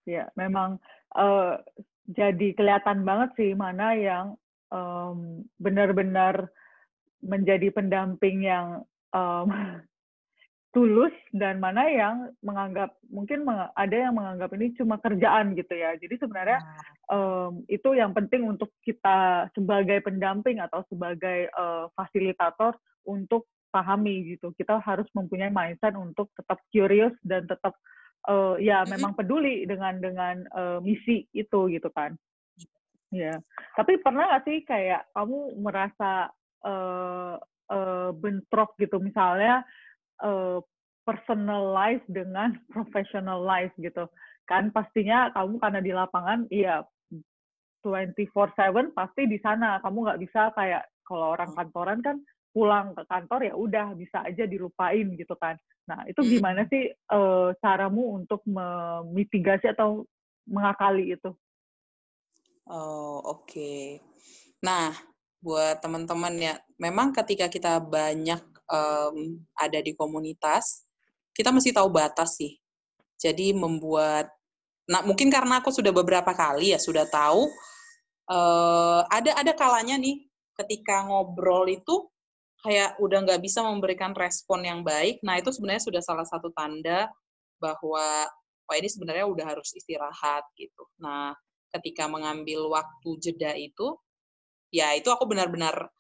ya. 0.07 0.25
Memang 0.39 0.79
uh, 1.15 1.59
jadi 2.07 2.55
kelihatan 2.55 3.07
banget 3.07 3.31
sih 3.39 3.51
mana 3.55 3.95
yang 3.95 4.27
um, 4.71 5.47
benar-benar 5.63 6.51
menjadi 7.23 7.71
pendamping 7.71 8.43
yang 8.47 8.83
um, 9.15 9.49
tulus 10.73 11.13
dan 11.37 11.61
mana 11.61 11.85
yang 11.85 12.33
menganggap 12.41 12.97
mungkin 13.13 13.45
ada 13.77 13.93
yang 13.93 14.17
menganggap 14.17 14.49
ini 14.57 14.73
cuma 14.73 14.97
kerjaan 14.97 15.53
gitu 15.53 15.77
ya. 15.77 15.93
Jadi 16.01 16.17
sebenarnya 16.17 16.65
um, 17.13 17.61
itu 17.69 17.93
yang 17.93 18.17
penting 18.17 18.49
untuk 18.49 18.73
kita 18.81 19.53
sebagai 19.53 20.01
pendamping 20.01 20.65
atau 20.65 20.81
sebagai 20.89 21.53
uh, 21.53 21.93
fasilitator 21.93 22.73
untuk 23.05 23.45
pahami 23.69 24.33
gitu. 24.33 24.57
Kita 24.57 24.81
harus 24.81 25.05
mempunyai 25.13 25.53
mindset 25.53 25.93
untuk 25.93 26.33
tetap 26.41 26.57
curious 26.73 27.13
dan 27.21 27.45
tetap 27.45 27.77
uh, 28.33 28.57
ya 28.57 28.89
memang 28.89 29.13
peduli 29.13 29.69
dengan 29.69 30.01
dengan 30.01 30.41
uh, 30.57 30.81
misi 30.81 31.29
itu 31.37 31.69
gitu 31.69 31.93
kan. 31.93 32.17
Ya. 33.13 33.37
Tapi 33.77 34.01
pernah 34.01 34.25
nggak 34.25 34.45
sih 34.49 34.65
kayak 34.65 35.05
kamu 35.13 35.53
merasa 35.61 36.33
uh, 36.65 37.37
uh, 37.69 38.11
bentrok 38.17 38.73
gitu 38.81 38.97
misalnya 39.05 39.69
uh, 40.23 40.59
personal 41.03 41.75
life 41.75 42.03
dengan 42.09 42.55
professional 42.73 43.43
life 43.43 43.75
gitu. 43.79 44.07
Kan 44.47 44.71
pastinya 44.71 45.31
kamu 45.35 45.59
karena 45.59 45.81
di 45.83 45.93
lapangan 45.95 46.47
iya 46.51 46.83
24/7 47.85 48.95
pasti 48.95 49.27
di 49.27 49.39
sana. 49.43 49.83
Kamu 49.83 49.99
nggak 50.07 50.21
bisa 50.23 50.55
kayak 50.55 50.87
kalau 51.03 51.35
orang 51.35 51.51
hmm. 51.53 51.59
kantoran 51.59 52.01
kan 52.01 52.17
pulang 52.53 52.93
ke 52.93 53.03
kantor 53.09 53.41
ya 53.49 53.55
udah 53.57 53.87
bisa 53.97 54.23
aja 54.29 54.45
dilupain 54.45 55.17
gitu 55.17 55.35
kan. 55.41 55.57
Nah, 55.89 56.07
itu 56.07 56.21
hmm. 56.23 56.31
gimana 56.39 56.63
sih 56.71 56.95
uh, 57.11 57.51
caramu 57.59 58.23
untuk 58.23 58.45
memitigasi 58.47 59.73
atau 59.73 60.07
mengakali 60.47 61.17
itu? 61.17 61.31
Oh, 62.71 63.19
oke. 63.25 63.51
Okay. 63.51 63.99
Nah, 64.63 64.95
buat 65.43 65.83
teman-teman 65.83 66.39
ya, 66.39 66.55
memang 66.79 67.11
ketika 67.11 67.51
kita 67.51 67.83
banyak 67.83 68.52
um, 68.73 69.37
ada 69.61 69.79
di 69.85 69.93
komunitas, 69.93 70.89
kita 71.37 71.53
mesti 71.53 71.77
tahu 71.77 71.93
batas 71.93 72.41
sih. 72.41 72.57
Jadi 73.21 73.53
membuat, 73.53 74.33
nah 74.89 75.05
mungkin 75.05 75.29
karena 75.29 75.61
aku 75.61 75.71
sudah 75.71 75.93
beberapa 75.93 76.33
kali 76.33 76.73
ya 76.73 76.81
sudah 76.81 77.07
tahu, 77.07 77.47
uh, 78.33 79.05
ada 79.13 79.37
ada 79.37 79.53
kalanya 79.53 80.01
nih 80.01 80.27
ketika 80.57 81.07
ngobrol 81.07 81.69
itu 81.69 82.09
kayak 82.63 82.99
udah 83.03 83.19
nggak 83.27 83.43
bisa 83.43 83.63
memberikan 83.63 84.15
respon 84.17 84.65
yang 84.67 84.81
baik. 84.83 85.21
Nah 85.23 85.39
itu 85.39 85.51
sebenarnya 85.55 85.83
sudah 85.87 86.03
salah 86.03 86.27
satu 86.27 86.51
tanda 86.55 87.11
bahwa 87.63 88.27
wah 88.67 88.77
ini 88.79 88.89
sebenarnya 88.91 89.27
udah 89.27 89.47
harus 89.55 89.71
istirahat 89.75 90.47
gitu. 90.59 90.87
Nah 91.03 91.35
ketika 91.75 92.07
mengambil 92.07 92.71
waktu 92.71 93.11
jeda 93.19 93.55
itu, 93.55 93.99
ya 94.71 94.95
itu 94.95 95.11
aku 95.11 95.27
benar-benar 95.27 95.91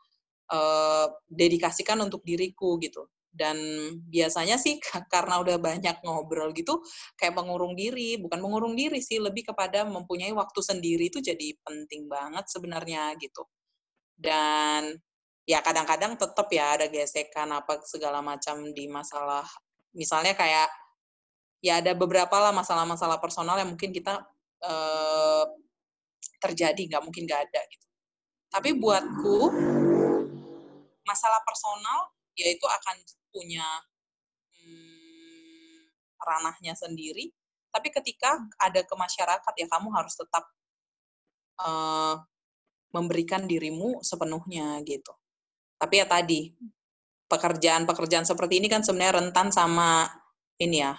uh, 0.50 1.06
dedikasikan 1.30 2.00
untuk 2.02 2.24
diriku 2.26 2.80
gitu. 2.82 3.06
Dan 3.32 3.56
biasanya 4.10 4.60
sih 4.60 4.76
karena 5.12 5.40
udah 5.40 5.56
banyak 5.56 6.02
ngobrol 6.04 6.52
gitu 6.52 6.82
kayak 7.16 7.32
mengurung 7.38 7.72
diri 7.72 8.20
bukan 8.20 8.40
mengurung 8.42 8.74
diri 8.76 9.00
sih 9.00 9.22
lebih 9.22 9.52
kepada 9.54 9.88
mempunyai 9.88 10.34
waktu 10.36 10.60
sendiri 10.60 11.08
itu 11.08 11.22
jadi 11.22 11.54
penting 11.62 12.10
banget 12.10 12.48
sebenarnya 12.50 13.14
gitu. 13.20 13.46
Dan 14.16 14.96
ya 15.42 15.58
kadang-kadang 15.58 16.14
tetap 16.14 16.46
ya 16.54 16.78
ada 16.78 16.86
gesekan 16.86 17.50
apa 17.50 17.82
segala 17.82 18.22
macam 18.22 18.62
di 18.70 18.86
masalah 18.86 19.42
misalnya 19.90 20.38
kayak 20.38 20.70
ya 21.62 21.78
ada 21.78 21.94
beberapa 21.94 22.32
lah 22.42 22.50
masalah-masalah 22.50 23.22
personal 23.22 23.58
yang 23.58 23.70
mungkin 23.74 23.94
kita 23.94 24.22
eh, 24.66 25.44
terjadi 26.42 26.82
nggak 26.90 27.02
mungkin 27.06 27.22
nggak 27.26 27.42
ada 27.48 27.60
gitu. 27.70 27.86
Tapi 28.52 28.70
buatku 28.76 29.36
masalah 31.12 31.44
personal 31.44 32.08
yaitu 32.32 32.64
akan 32.64 32.96
punya 33.28 33.68
hmm, 34.56 35.84
ranahnya 36.16 36.72
sendiri. 36.72 37.28
Tapi 37.72 37.88
ketika 37.92 38.40
ada 38.56 38.80
ke 38.84 38.94
masyarakat 38.96 39.52
ya 39.56 39.66
kamu 39.68 39.92
harus 39.92 40.16
tetap 40.16 40.44
uh, 41.60 42.16
memberikan 42.92 43.44
dirimu 43.44 44.00
sepenuhnya 44.00 44.80
gitu. 44.88 45.12
Tapi 45.76 46.00
ya 46.00 46.06
tadi 46.08 46.52
pekerjaan-pekerjaan 47.28 48.28
seperti 48.28 48.60
ini 48.60 48.68
kan 48.68 48.84
sebenarnya 48.84 49.24
rentan 49.24 49.48
sama 49.48 50.04
ini 50.60 50.84
ya 50.84 50.92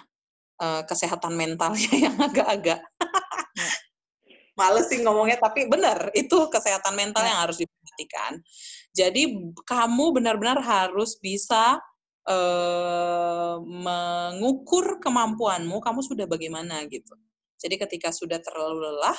uh, 0.58 0.82
kesehatan 0.82 1.38
mentalnya 1.38 1.90
yang 2.10 2.16
agak-agak 2.18 2.82
ya. 2.82 3.70
males 4.58 4.86
sih 4.90 5.02
ngomongnya 5.02 5.38
tapi 5.38 5.66
benar 5.66 6.10
itu 6.14 6.50
kesehatan 6.50 6.94
mental 6.94 7.22
ya. 7.22 7.34
yang 7.34 7.40
harus 7.46 7.58
diperhatikan. 7.94 8.42
Jadi 8.90 9.22
kamu 9.62 10.04
benar-benar 10.18 10.58
harus 10.60 11.16
bisa 11.22 11.78
uh, 12.26 13.56
mengukur 13.62 14.98
kemampuanmu, 14.98 15.78
kamu 15.78 16.00
sudah 16.02 16.26
bagaimana 16.26 16.82
gitu. 16.90 17.14
Jadi 17.62 17.78
ketika 17.78 18.10
sudah 18.10 18.42
terlalu 18.42 18.90
lelah, 18.90 19.16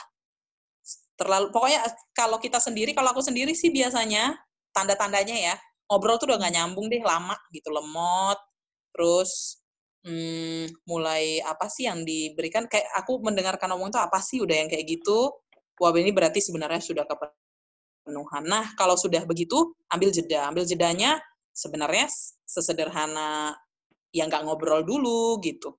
terlalu 1.15 1.49
pokoknya 1.49 1.81
kalau 2.11 2.37
kita 2.37 2.59
sendiri, 2.59 2.91
kalau 2.91 3.15
aku 3.15 3.23
sendiri 3.23 3.55
sih 3.55 3.71
biasanya 3.71 4.35
tanda-tandanya 4.75 5.33
ya 5.33 5.55
ngobrol 5.87 6.19
tuh 6.19 6.27
udah 6.29 6.37
nggak 6.41 6.55
nyambung 6.59 6.91
deh 6.91 7.01
lama 7.01 7.37
gitu 7.55 7.71
lemot, 7.71 8.37
terus 8.91 9.63
hmm, 10.03 10.67
mulai 10.85 11.39
apa 11.41 11.71
sih 11.71 11.87
yang 11.87 12.03
diberikan 12.03 12.67
kayak 12.67 12.85
aku 12.97 13.21
mendengarkan 13.23 13.71
omong 13.73 13.93
itu 13.93 14.01
apa 14.01 14.19
sih 14.19 14.41
udah 14.43 14.65
yang 14.65 14.69
kayak 14.69 14.85
gitu, 14.85 15.31
wah 15.79 15.93
ini 15.95 16.11
berarti 16.11 16.41
sebenarnya 16.43 16.81
sudah 16.83 17.05
kepenuhan. 18.05 18.45
Nah 18.45 18.77
kalau 18.77 18.93
sudah 18.93 19.25
begitu 19.25 19.73
ambil 19.89 20.13
jeda, 20.13 20.45
ambil 20.45 20.61
jedanya 20.61 21.17
sebenarnya 21.49 22.05
sesederhana 22.45 23.57
yang 24.13 24.29
nggak 24.29 24.45
ngobrol 24.45 24.85
dulu 24.85 25.41
gitu. 25.41 25.73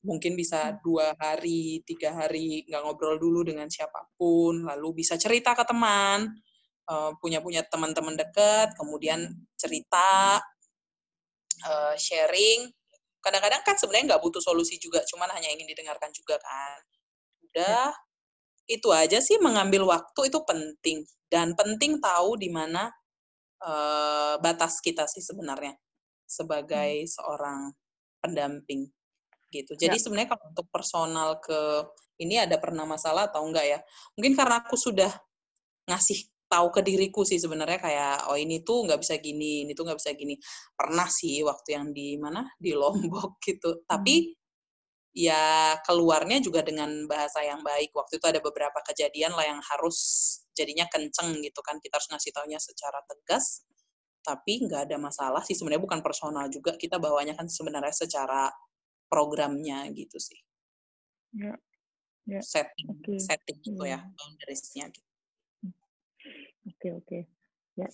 Mungkin 0.00 0.32
bisa 0.32 0.72
hmm. 0.72 0.76
dua 0.80 1.12
hari, 1.20 1.84
tiga 1.84 2.16
hari 2.16 2.64
nggak 2.64 2.82
ngobrol 2.88 3.20
dulu 3.20 3.44
dengan 3.44 3.68
siapa 3.68 4.08
pun, 4.16 4.64
lalu 4.64 5.04
bisa 5.04 5.20
cerita 5.20 5.52
ke 5.52 5.60
teman, 5.68 6.24
eh, 6.88 7.12
punya-punya 7.20 7.68
teman-teman 7.68 8.16
dekat, 8.16 8.72
kemudian 8.80 9.28
cerita, 9.60 10.40
uh, 11.68 11.94
sharing. 12.00 12.64
Kadang-kadang 13.20 13.60
kan 13.60 13.76
sebenarnya 13.76 14.16
nggak 14.16 14.22
butuh 14.24 14.40
solusi 14.40 14.80
juga, 14.80 15.04
cuman 15.04 15.28
hanya 15.36 15.52
ingin 15.52 15.68
didengarkan 15.68 16.08
juga 16.16 16.40
kan. 16.40 16.80
Udah, 17.44 17.92
itu 18.70 18.88
aja 18.94 19.18
sih 19.18 19.42
mengambil 19.42 19.82
waktu 19.90 20.30
itu 20.30 20.38
penting. 20.46 21.02
Dan 21.26 21.58
penting 21.58 21.98
tahu 21.98 22.38
di 22.38 22.46
mana 22.46 22.86
uh, 23.66 24.38
batas 24.38 24.78
kita 24.78 25.10
sih 25.10 25.22
sebenarnya 25.22 25.74
sebagai 26.30 27.02
hmm. 27.02 27.10
seorang 27.10 27.60
pendamping 28.22 28.86
gitu. 29.50 29.74
Jadi 29.74 29.98
ya. 29.98 30.02
sebenarnya 30.06 30.30
kalau 30.38 30.44
untuk 30.54 30.66
personal 30.70 31.42
ke 31.42 31.90
ini 32.22 32.38
ada 32.38 32.54
pernah 32.62 32.86
masalah 32.86 33.26
atau 33.26 33.42
enggak 33.42 33.66
ya? 33.66 33.78
Mungkin 34.14 34.38
karena 34.38 34.62
aku 34.62 34.78
sudah 34.78 35.10
ngasih 35.90 36.30
tahu 36.46 36.70
ke 36.70 36.80
diriku 36.82 37.22
sih 37.22 37.38
sebenarnya 37.38 37.78
kayak 37.78 38.16
oh 38.30 38.38
ini 38.38 38.62
tuh 38.62 38.86
nggak 38.86 39.00
bisa 39.02 39.18
gini, 39.18 39.66
ini 39.66 39.72
tuh 39.74 39.86
nggak 39.86 39.98
bisa 39.98 40.14
gini. 40.14 40.38
Pernah 40.74 41.08
sih 41.10 41.42
waktu 41.42 41.74
yang 41.74 41.90
di 41.90 42.14
mana 42.14 42.46
di 42.54 42.70
Lombok 42.74 43.42
gitu. 43.42 43.82
Tapi 43.82 44.14
hmm. 44.30 44.39
Ya 45.10 45.74
keluarnya 45.82 46.38
juga 46.38 46.62
dengan 46.62 47.06
bahasa 47.10 47.42
yang 47.42 47.60
baik. 47.66 47.90
Waktu 47.94 48.22
itu 48.22 48.26
ada 48.30 48.40
beberapa 48.42 48.78
kejadian 48.86 49.34
lah 49.34 49.46
yang 49.46 49.60
harus 49.62 49.98
jadinya 50.54 50.84
kenceng 50.92 51.40
gitu 51.40 51.60
kan 51.64 51.80
kita 51.80 51.96
harus 51.96 52.10
ngasih 52.12 52.30
taunya 52.36 52.60
secara 52.60 53.00
tegas 53.08 53.64
tapi 54.20 54.68
nggak 54.68 54.90
ada 54.90 54.96
masalah 55.00 55.40
sih 55.40 55.56
sebenarnya 55.56 55.80
bukan 55.80 56.04
personal 56.04 56.52
juga 56.52 56.76
kita 56.76 57.00
bawanya 57.00 57.32
kan 57.32 57.48
sebenarnya 57.48 57.94
secara 57.96 58.52
programnya 59.08 59.88
gitu 59.96 60.20
sih 60.20 60.36
ya, 61.40 61.56
ya. 62.28 62.40
setting 62.44 63.00
okay. 63.00 63.16
setting 63.16 63.58
itu 63.64 63.82
ya, 63.88 63.96
ya 63.96 63.98
boundariesnya 64.12 64.84
gitu 64.92 65.10
oke 66.68 66.76
okay, 66.76 66.90
oke 66.92 67.04
okay. 67.08 67.22
ya 67.80 67.88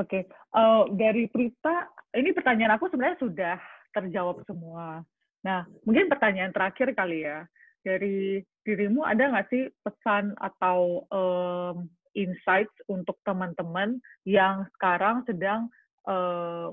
oke 0.00 0.08
okay. 0.08 0.22
uh, 0.56 0.88
dari 0.96 1.28
Prita 1.28 1.92
ini 2.16 2.32
pertanyaan 2.32 2.80
aku 2.80 2.88
sebenarnya 2.88 3.18
sudah 3.20 3.56
terjawab 3.92 4.40
semua 4.48 5.04
nah 5.40 5.64
mungkin 5.88 6.08
pertanyaan 6.10 6.52
terakhir 6.52 6.92
kali 6.92 7.24
ya. 7.24 7.44
Dari 7.80 8.44
dirimu 8.60 9.00
ada 9.08 9.32
nggak 9.32 9.48
sih 9.48 9.72
pesan 9.80 10.36
atau 10.36 11.08
um, 11.08 11.88
insights 12.12 12.74
untuk 12.92 13.16
teman-teman 13.24 13.96
yang 14.28 14.68
sekarang 14.76 15.24
sedang 15.24 15.72
uh, 16.04 16.68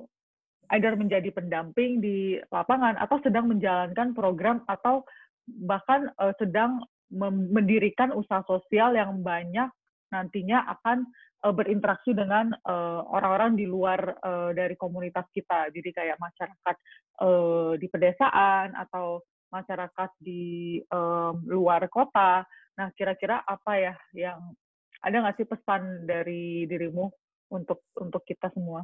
either 0.76 0.99
menjadi 0.99 1.32
pendamping 1.32 2.03
di 2.03 2.36
lapangan 2.51 2.99
atau 2.99 3.24
sedang 3.24 3.47
menjalankan 3.47 4.11
program 4.11 4.68
atau 4.68 5.07
bahkan 5.63 6.11
uh, 6.20 6.36
sedang 6.36 6.84
mendirikan 7.32 8.11
usaha 8.11 8.43
sosial 8.43 8.91
yang 8.91 9.24
banyak 9.24 9.72
nantinya 10.11 10.68
akan 10.76 11.07
uh, 11.46 11.54
berinteraksi 11.54 12.16
dengan 12.16 12.54
orang-orang 13.12 13.54
uh, 13.54 13.58
di 13.58 13.66
luar 13.70 14.00
uh, 14.24 14.52
dari 14.56 14.74
komunitas 14.80 15.28
kita. 15.30 15.70
Jadi 15.70 15.90
kayak 15.94 16.18
masyarakat 16.18 16.76
uh, 17.22 17.74
di 17.78 17.88
pedesaan 17.92 18.74
atau 18.74 19.22
masyarakat 19.54 20.12
di 20.20 20.80
um, 20.92 21.40
luar 21.48 21.88
kota. 21.88 22.44
Nah, 22.78 22.88
kira-kira 22.94 23.42
apa 23.42 23.72
ya 23.80 23.94
yang 24.14 24.40
ada 25.02 25.16
nggak 25.24 25.38
sih 25.40 25.48
pesan 25.48 26.04
dari 26.04 26.66
dirimu 26.66 27.06
untuk 27.54 27.88
untuk 27.98 28.26
kita 28.28 28.52
semua? 28.52 28.84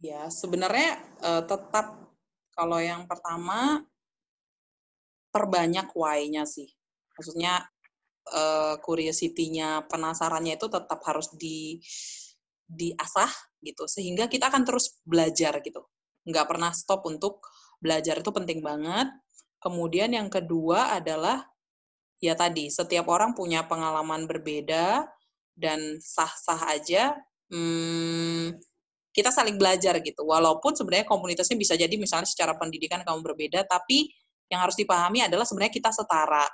Ya, 0.00 0.26
sebenarnya 0.32 0.96
uh, 1.20 1.42
tetap 1.44 2.10
kalau 2.56 2.80
yang 2.80 3.04
pertama 3.04 3.84
perbanyak 5.30 5.92
why-nya 5.94 6.42
sih. 6.48 6.68
Maksudnya 7.14 7.68
uh, 8.30 8.76
curiosity-nya, 8.80 9.86
penasarannya 9.90 10.56
itu 10.56 10.66
tetap 10.70 11.00
harus 11.06 11.30
di 11.34 11.78
diasah 12.70 13.30
gitu 13.66 13.90
sehingga 13.90 14.30
kita 14.30 14.48
akan 14.48 14.62
terus 14.62 15.02
belajar 15.02 15.58
gitu. 15.60 15.82
Nggak 16.24 16.46
pernah 16.46 16.70
stop 16.70 17.04
untuk 17.10 17.42
belajar 17.82 18.22
itu 18.22 18.30
penting 18.30 18.62
banget. 18.62 19.10
Kemudian 19.60 20.14
yang 20.14 20.32
kedua 20.32 20.96
adalah 20.96 21.44
ya 22.22 22.32
tadi 22.38 22.70
setiap 22.72 23.08
orang 23.10 23.34
punya 23.36 23.66
pengalaman 23.66 24.24
berbeda 24.24 25.04
dan 25.56 26.00
sah-sah 26.00 26.72
aja 26.72 27.16
hmm, 27.52 28.56
kita 29.10 29.34
saling 29.34 29.58
belajar 29.58 29.98
gitu. 30.00 30.22
Walaupun 30.22 30.78
sebenarnya 30.78 31.06
komunitasnya 31.06 31.58
bisa 31.58 31.74
jadi 31.74 31.92
misalnya 31.98 32.30
secara 32.30 32.54
pendidikan 32.56 33.02
kamu 33.02 33.20
berbeda, 33.26 33.66
tapi 33.66 34.08
yang 34.50 34.62
harus 34.62 34.78
dipahami 34.78 35.26
adalah 35.26 35.46
sebenarnya 35.46 35.74
kita 35.74 35.90
setara. 35.90 36.46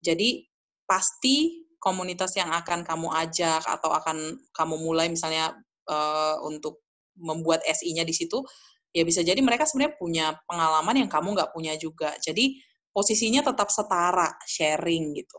Jadi 0.00 0.49
pasti 0.90 1.62
komunitas 1.78 2.34
yang 2.34 2.50
akan 2.50 2.82
kamu 2.82 3.08
ajak 3.14 3.62
atau 3.62 3.94
akan 3.94 4.42
kamu 4.50 4.74
mulai 4.82 5.06
misalnya 5.06 5.54
uh, 5.86 6.42
untuk 6.42 6.82
membuat 7.14 7.62
SI-nya 7.62 8.02
di 8.02 8.10
situ, 8.10 8.42
ya 8.90 9.06
bisa 9.06 9.22
jadi 9.22 9.38
mereka 9.38 9.70
sebenarnya 9.70 9.94
punya 9.94 10.26
pengalaman 10.50 11.06
yang 11.06 11.10
kamu 11.10 11.38
nggak 11.38 11.52
punya 11.54 11.78
juga. 11.78 12.10
Jadi 12.18 12.58
posisinya 12.90 13.46
tetap 13.46 13.70
setara, 13.70 14.34
sharing 14.44 15.14
gitu. 15.14 15.38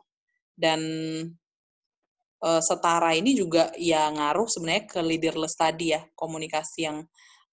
Dan 0.56 0.82
uh, 2.42 2.62
setara 2.64 3.12
ini 3.14 3.36
juga 3.36 3.70
ya 3.76 4.08
ngaruh 4.10 4.48
sebenarnya 4.48 4.84
ke 4.88 5.00
leaderless 5.04 5.60
tadi 5.60 5.94
ya, 5.94 6.02
komunikasi 6.16 6.88
yang 6.88 7.04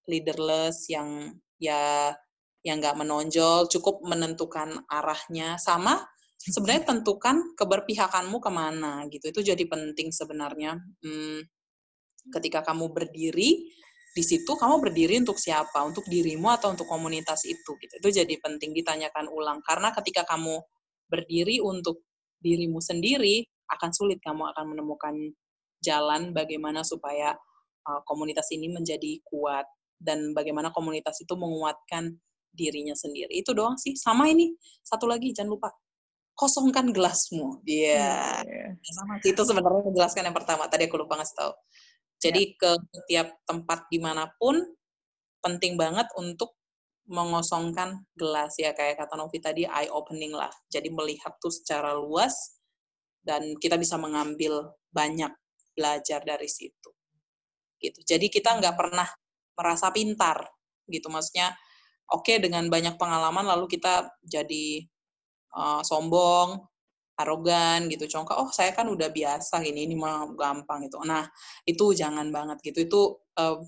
leaderless, 0.07 0.87
yang 0.87 1.35
ya 1.59 2.15
yang 2.63 2.81
nggak 2.83 2.97
menonjol, 2.97 3.71
cukup 3.71 4.03
menentukan 4.03 4.83
arahnya, 4.89 5.55
sama 5.61 6.03
sebenarnya 6.39 6.87
tentukan 6.87 7.53
keberpihakanmu 7.59 8.39
ke 8.39 8.51
mana 8.51 9.03
gitu. 9.11 9.29
Itu 9.35 9.41
jadi 9.43 9.63
penting 9.67 10.15
sebenarnya. 10.15 10.79
Hmm, 11.03 11.43
ketika 12.31 12.63
kamu 12.63 12.95
berdiri, 12.95 13.67
di 14.15 14.23
situ 14.23 14.55
kamu 14.55 14.79
berdiri 14.79 15.19
untuk 15.19 15.35
siapa? 15.35 15.83
Untuk 15.83 16.07
dirimu 16.07 16.47
atau 16.55 16.71
untuk 16.71 16.87
komunitas 16.87 17.43
itu? 17.43 17.75
Gitu. 17.75 17.99
Itu 17.99 18.09
jadi 18.09 18.33
penting 18.39 18.71
ditanyakan 18.71 19.27
ulang 19.27 19.59
karena 19.67 19.91
ketika 19.91 20.23
kamu 20.23 20.63
berdiri 21.11 21.59
untuk 21.59 22.07
dirimu 22.39 22.79
sendiri 22.79 23.43
akan 23.69 23.91
sulit 23.91 24.23
kamu 24.23 24.47
akan 24.55 24.65
menemukan 24.73 25.13
jalan 25.83 26.31
bagaimana 26.31 26.81
supaya 26.87 27.35
uh, 27.85 28.01
komunitas 28.07 28.47
ini 28.55 28.71
menjadi 28.71 29.19
kuat 29.27 29.67
dan 29.99 30.31
bagaimana 30.31 30.71
komunitas 30.71 31.19
itu 31.19 31.35
menguatkan 31.35 32.15
dirinya 32.55 32.95
sendiri. 32.95 33.29
Itu 33.43 33.51
doang 33.53 33.75
sih. 33.75 33.93
Sama 33.93 34.31
ini 34.31 34.55
satu 34.81 35.05
lagi 35.05 35.35
jangan 35.35 35.51
lupa 35.59 35.69
kosongkan 36.39 36.95
gelasmu. 36.95 37.59
Iya. 37.67 38.39
Yeah. 38.47 38.71
Yeah. 38.79 38.95
Sama 38.95 39.19
itu 39.19 39.41
sebenarnya 39.43 39.83
menjelaskan 39.83 40.23
yang 40.31 40.37
pertama. 40.37 40.71
Tadi 40.71 40.87
aku 40.87 40.95
lupa 40.95 41.19
ngasih 41.19 41.35
tahu. 41.35 41.53
Jadi 42.23 42.41
yeah. 42.47 42.55
ke 42.55 42.71
setiap 42.95 43.27
tempat 43.43 43.91
di 43.91 43.99
mana 43.99 44.31
pun 44.39 44.55
penting 45.43 45.75
banget 45.75 46.07
untuk 46.15 46.55
mengosongkan 47.09 48.05
gelas 48.13 48.53
ya 48.61 48.71
kayak 48.71 49.01
kata 49.01 49.17
Novi 49.19 49.43
tadi 49.43 49.67
eye 49.67 49.91
opening 49.91 50.31
lah. 50.31 50.51
Jadi 50.71 50.87
melihat 50.87 51.35
tuh 51.43 51.51
secara 51.51 51.91
luas 51.91 52.55
dan 53.19 53.59
kita 53.59 53.75
bisa 53.75 53.99
mengambil 53.99 54.71
banyak 54.95 55.33
belajar 55.75 56.23
dari 56.23 56.47
situ. 56.47 56.89
Gitu. 57.83 57.99
Jadi 58.07 58.31
kita 58.31 58.55
nggak 58.55 58.75
pernah 58.79 59.07
merasa 59.59 59.91
pintar 59.91 60.47
gitu. 60.87 61.11
Maksudnya 61.11 61.51
oke 62.15 62.23
okay, 62.23 62.37
dengan 62.39 62.71
banyak 62.71 62.95
pengalaman 62.95 63.43
lalu 63.43 63.67
kita 63.67 64.07
jadi 64.23 64.87
uh, 65.55 65.81
sombong 65.85 66.59
arogan 67.19 67.91
gitu 67.91 68.07
congkak 68.07 68.39
oh 68.39 68.47
saya 68.47 68.71
kan 68.71 68.87
udah 68.87 69.11
biasa 69.11 69.59
gini 69.59 69.83
ini 69.83 69.95
mah 69.99 70.31
gampang 70.39 70.87
gitu. 70.87 71.03
Nah 71.03 71.27
itu 71.67 71.91
jangan 71.91 72.31
banget 72.31 72.63
gitu. 72.63 72.79
Itu 72.87 73.01
uh, 73.35 73.59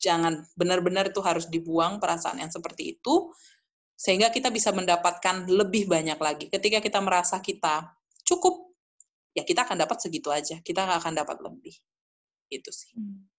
jangan 0.00 0.44
benar-benar 0.56 1.08
itu 1.08 1.20
harus 1.24 1.48
dibuang 1.48 1.96
perasaan 1.96 2.40
yang 2.40 2.52
seperti 2.52 3.00
itu 3.00 3.32
sehingga 3.96 4.32
kita 4.32 4.48
bisa 4.52 4.72
mendapatkan 4.76 5.48
lebih 5.48 5.88
banyak 5.88 6.20
lagi. 6.20 6.46
Ketika 6.52 6.84
kita 6.84 7.00
merasa 7.00 7.40
kita 7.40 7.96
cukup 8.28 8.76
ya 9.32 9.46
kita 9.46 9.64
akan 9.64 9.80
dapat 9.80 9.96
segitu 10.02 10.28
aja 10.28 10.60
kita 10.60 10.84
nggak 10.84 11.00
akan 11.00 11.14
dapat 11.16 11.36
lebih. 11.40 11.74
Itu 12.52 12.68
sih. 12.68 12.92
Hmm. 12.92 13.30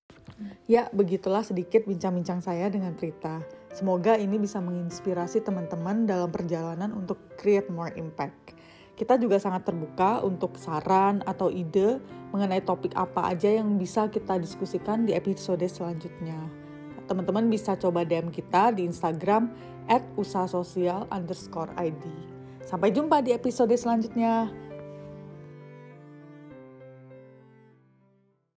Ya, 0.66 0.90
begitulah 0.90 1.46
sedikit 1.46 1.86
bincang-bincang 1.86 2.42
saya 2.42 2.72
dengan 2.72 2.98
Prita. 2.98 3.61
Semoga 3.72 4.20
ini 4.20 4.36
bisa 4.36 4.60
menginspirasi 4.60 5.40
teman-teman 5.48 6.04
dalam 6.04 6.28
perjalanan 6.28 6.92
untuk 6.92 7.18
create 7.40 7.72
more 7.72 7.96
impact. 7.96 8.52
Kita 9.00 9.16
juga 9.16 9.40
sangat 9.40 9.64
terbuka 9.64 10.20
untuk 10.22 10.60
saran 10.60 11.24
atau 11.24 11.48
ide 11.48 12.04
mengenai 12.36 12.62
topik 12.62 12.92
apa 12.94 13.32
aja 13.32 13.48
yang 13.50 13.80
bisa 13.80 14.12
kita 14.12 14.36
diskusikan 14.38 15.08
di 15.08 15.16
episode 15.16 15.64
selanjutnya. 15.64 16.38
Teman-teman 17.08 17.48
bisa 17.48 17.80
coba 17.80 18.04
DM 18.04 18.32
kita 18.32 18.76
di 18.76 18.88
Instagram 18.88 19.52
at 19.88 20.04
underscore 21.12 21.72
ID. 21.80 22.04
Sampai 22.64 22.94
jumpa 22.94 23.20
di 23.26 23.36
episode 23.36 23.74
selanjutnya. 23.76 24.48